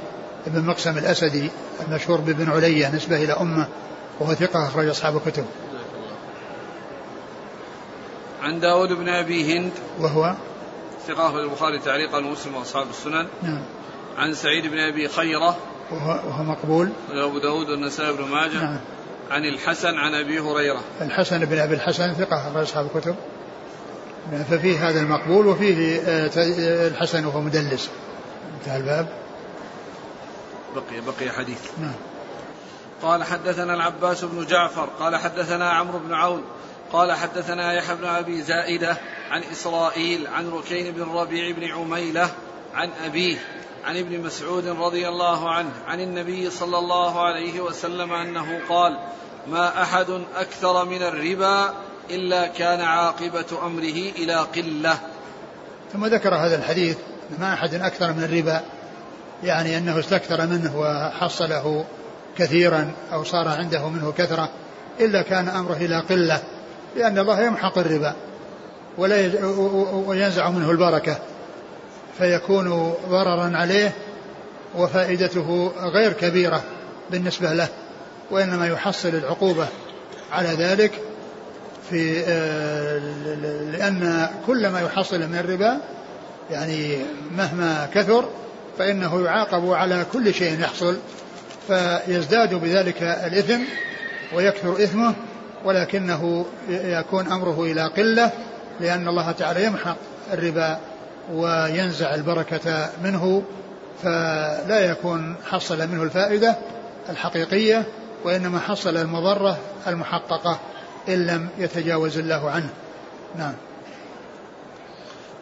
[0.46, 3.68] بن مقسم الأسدي المشهور بابن علية نسبة إلى أمة
[4.20, 5.44] وهو ثقة أخرج أصحاب الكتب.
[8.42, 9.72] عن داود بن أبي هند.
[10.00, 10.34] وهو
[11.08, 13.26] ثقة البخاري تعليقا ومسلم وأصحاب السنن.
[13.42, 13.62] نعم.
[14.18, 15.56] عن سعيد بن أبي خيرة.
[15.90, 16.92] وهو, مقبول.
[17.10, 18.64] أبو داود والنسائي بن ماجه.
[18.64, 18.80] نعم.
[19.30, 20.80] عن الحسن عن أبي هريرة.
[21.00, 23.16] الحسن بن أبي الحسن ثقة أخرج أصحاب الكتب.
[24.32, 26.30] نعم، ففيه هذا المقبول وفيه آه،
[26.88, 27.90] الحسن وهو مدلس.
[28.60, 29.08] انتهى الباب.
[30.74, 31.60] بقي بقي حديث.
[31.78, 31.94] نعم.
[33.02, 34.88] قال حدثنا العباس بن جعفر.
[35.00, 36.42] قال حدثنا عمرو بن عون.
[36.92, 38.96] قال حدثنا يحيى بن أبي زائدة
[39.30, 42.30] عن إسرائيل عن ركين بن الربيع بن عميلة
[42.74, 43.36] عن أبيه.
[43.88, 48.98] عن ابن مسعود رضي الله عنه عن النبي صلى الله عليه وسلم أنه قال
[49.50, 51.72] ما أحد أكثر من الربا
[52.10, 54.98] إلا كان عاقبة أمره إلى قلة.
[55.92, 56.96] ثم ذكر هذا الحديث
[57.38, 58.60] ما أحد أكثر من الربا
[59.42, 61.84] يعني أنه استكثر منه وحصله
[62.38, 64.48] كثيرا أو صار عنده منه كثرة
[65.00, 66.42] إلا كان أمره إلى قلة
[66.96, 68.14] لأن الله يمحق الربا
[68.98, 69.30] ولا
[70.06, 71.18] وينزع منه البركة.
[72.18, 73.92] فيكون ضررا عليه
[74.76, 76.62] وفائدته غير كبيرة
[77.10, 77.68] بالنسبة له
[78.30, 79.66] وإنما يحصل العقوبة
[80.32, 80.92] على ذلك
[81.90, 82.98] في آه،
[83.72, 85.78] لأن كل ما يحصل من الربا
[86.50, 86.96] يعني
[87.36, 88.28] مهما كثر
[88.78, 90.96] فإنه يعاقب على كل شيء يحصل
[91.68, 93.60] فيزداد بذلك الإثم
[94.34, 95.14] ويكثر إثمه
[95.64, 98.30] ولكنه يكون أمره إلى قلة
[98.80, 99.96] لأن الله تعالى يمحق
[100.32, 100.78] الربا
[101.32, 103.42] وينزع البركة منه
[104.02, 106.58] فلا يكون حصل منه الفائدة
[107.08, 107.86] الحقيقية
[108.24, 110.58] وإنما حصل المضرة المحققة
[111.08, 112.70] إن لم يتجاوز الله عنه.
[113.38, 113.54] نعم.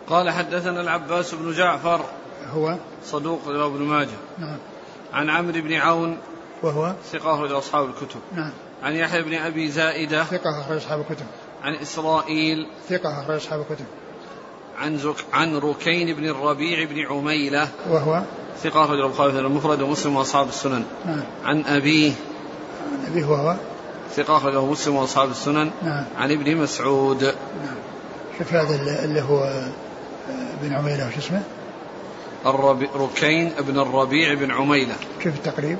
[0.08, 2.00] قال حدثنا العباس بن جعفر
[2.54, 4.08] هو؟ صدوق ابن ماجه.
[4.38, 4.58] نعم.
[5.12, 6.18] عن عمرو بن عون
[6.62, 8.20] وهو؟ ثقة أخرج أصحاب الكتب.
[8.36, 8.52] نعم.
[8.82, 11.26] عن يحيى بن أبي زائدة ثقة أخرج أصحاب الكتب.
[11.62, 12.66] عن إسرائيل.
[12.88, 13.86] ثقة أخرج أصحاب الكتب.
[14.78, 17.68] عن زك عن ركين بن الربيع بن عميلة.
[17.90, 18.22] وهو؟
[18.62, 20.84] ثقة أخرج البخاري في المفرد ومسلم وأصحاب السنن.
[21.06, 21.22] نعم.
[21.44, 22.12] عن أبيه.
[22.92, 23.56] عن أبيه وهو؟
[24.16, 25.70] ثقة أخرجه مسلم وأصحاب السنن.
[25.82, 26.04] نعم.
[26.16, 27.24] عن ابن مسعود.
[27.24, 27.76] نعم.
[28.38, 29.68] شوف هذا اللي هو آه،
[30.62, 31.42] بن عميلة وش اسمه؟
[32.46, 34.94] الربي ركين بن الربيع بن عميلة.
[35.22, 35.78] كيف التقريب؟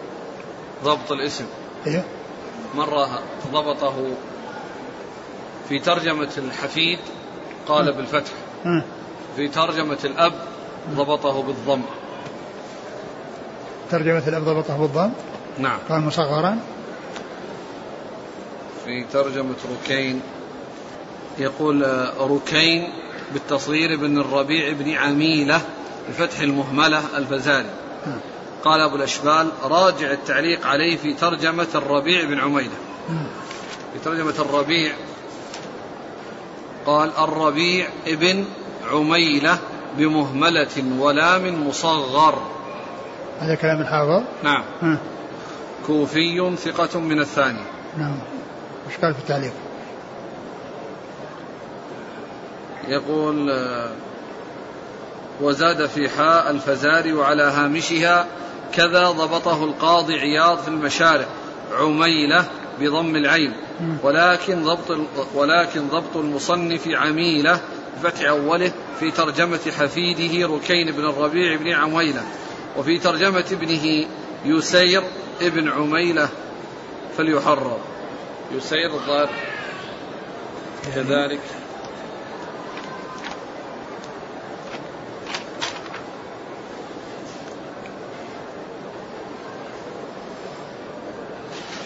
[0.84, 1.44] ضبط الاسم.
[1.86, 2.05] إيه؟
[2.74, 3.22] مرة
[3.53, 3.94] ضبطه
[5.68, 6.99] في ترجمة الحفيد
[7.68, 8.32] قال بالفتح.
[9.36, 10.32] في ترجمة الأب
[10.94, 11.82] ضبطه بالضم.
[13.90, 15.10] ترجمة الأب ضبطه بالضم؟
[15.58, 15.78] نعم.
[15.88, 16.58] قال مصغرا.
[18.84, 20.20] في ترجمة ركين
[21.38, 22.88] يقول آه، ركين
[23.32, 25.60] بالتصغير بن الربيع بن عميلة
[26.08, 27.70] بفتح المهملة الفزاري.
[28.64, 32.76] قال أبو الأشبال راجع التعليق عليه في ترجمة الربيع بن عميلة.
[33.92, 34.92] في ترجمة الربيع
[36.87, 38.45] قال الربيع ابن
[38.93, 39.59] عميلة
[39.99, 42.39] بمهملة ولام مصغر.
[43.41, 44.62] هذا كلام الحافظ؟ نعم.
[44.82, 44.99] ها.
[45.87, 47.61] كوفي ثقة من الثاني.
[47.99, 48.18] نعم.
[48.87, 49.53] وش قال في التعليق؟
[52.89, 53.91] يقول آه،
[55.41, 58.26] وزاد في حاء الفزاري وعلى هامشها
[58.72, 61.26] كذا ضبطه القاضي عياض في المشارع.
[61.80, 62.45] عميلة
[62.81, 63.53] بضم العين.
[64.03, 64.99] ولكن ضبط
[65.35, 67.61] ولكن ضبط المصنف عميلة
[68.03, 72.22] بفتح أوله في ترجمة حفيده ركين بن الربيع بن عميلة.
[72.77, 74.07] وفي ترجمة ابنه
[74.45, 75.03] يسير
[75.43, 76.29] ابن عميلة
[77.16, 77.79] فليحرر.
[78.57, 79.31] يسير الظاهر
[80.95, 81.41] كذلك.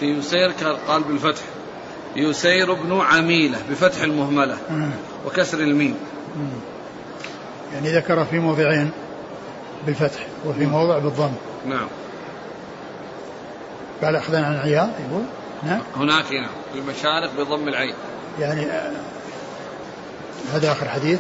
[0.01, 0.53] في يسير
[0.89, 1.43] قال بالفتح.
[2.17, 4.57] يسير بن عميلة بفتح المهملة
[5.27, 5.97] وكسر الميم.
[7.75, 8.91] يعني ذكر في موضعين
[9.87, 11.33] بالفتح وفي موضع بالضم.
[11.67, 11.87] نعم.
[14.03, 15.25] قال أخذا عن عياض يقول؟
[15.63, 15.81] نعم.
[15.97, 16.51] هناك نعم.
[16.75, 17.95] المشارق بضم العين.
[18.41, 18.91] يعني آه،
[20.55, 21.19] هذا آخر حديث.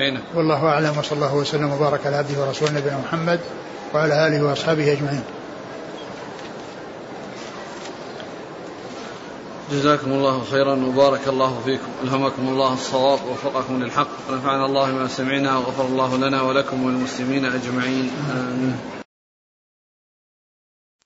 [0.00, 0.22] هنا نعم.
[0.34, 3.40] والله أعلم وصلى الله وسلم وبارك على عبده ورسوله نبينا محمد
[3.94, 5.22] وعلى آله وأصحابه أجمعين.
[9.70, 11.88] جزاكم الله خيرا وبارك الله فيكم.
[12.04, 14.08] ألهمكم الله الصواب ووفقكم للحق.
[14.30, 18.10] ونفعنا الله ما سمعنا وغفر الله لنا ولكم وللمسلمين أجمعين.
[18.30, 19.01] آمين.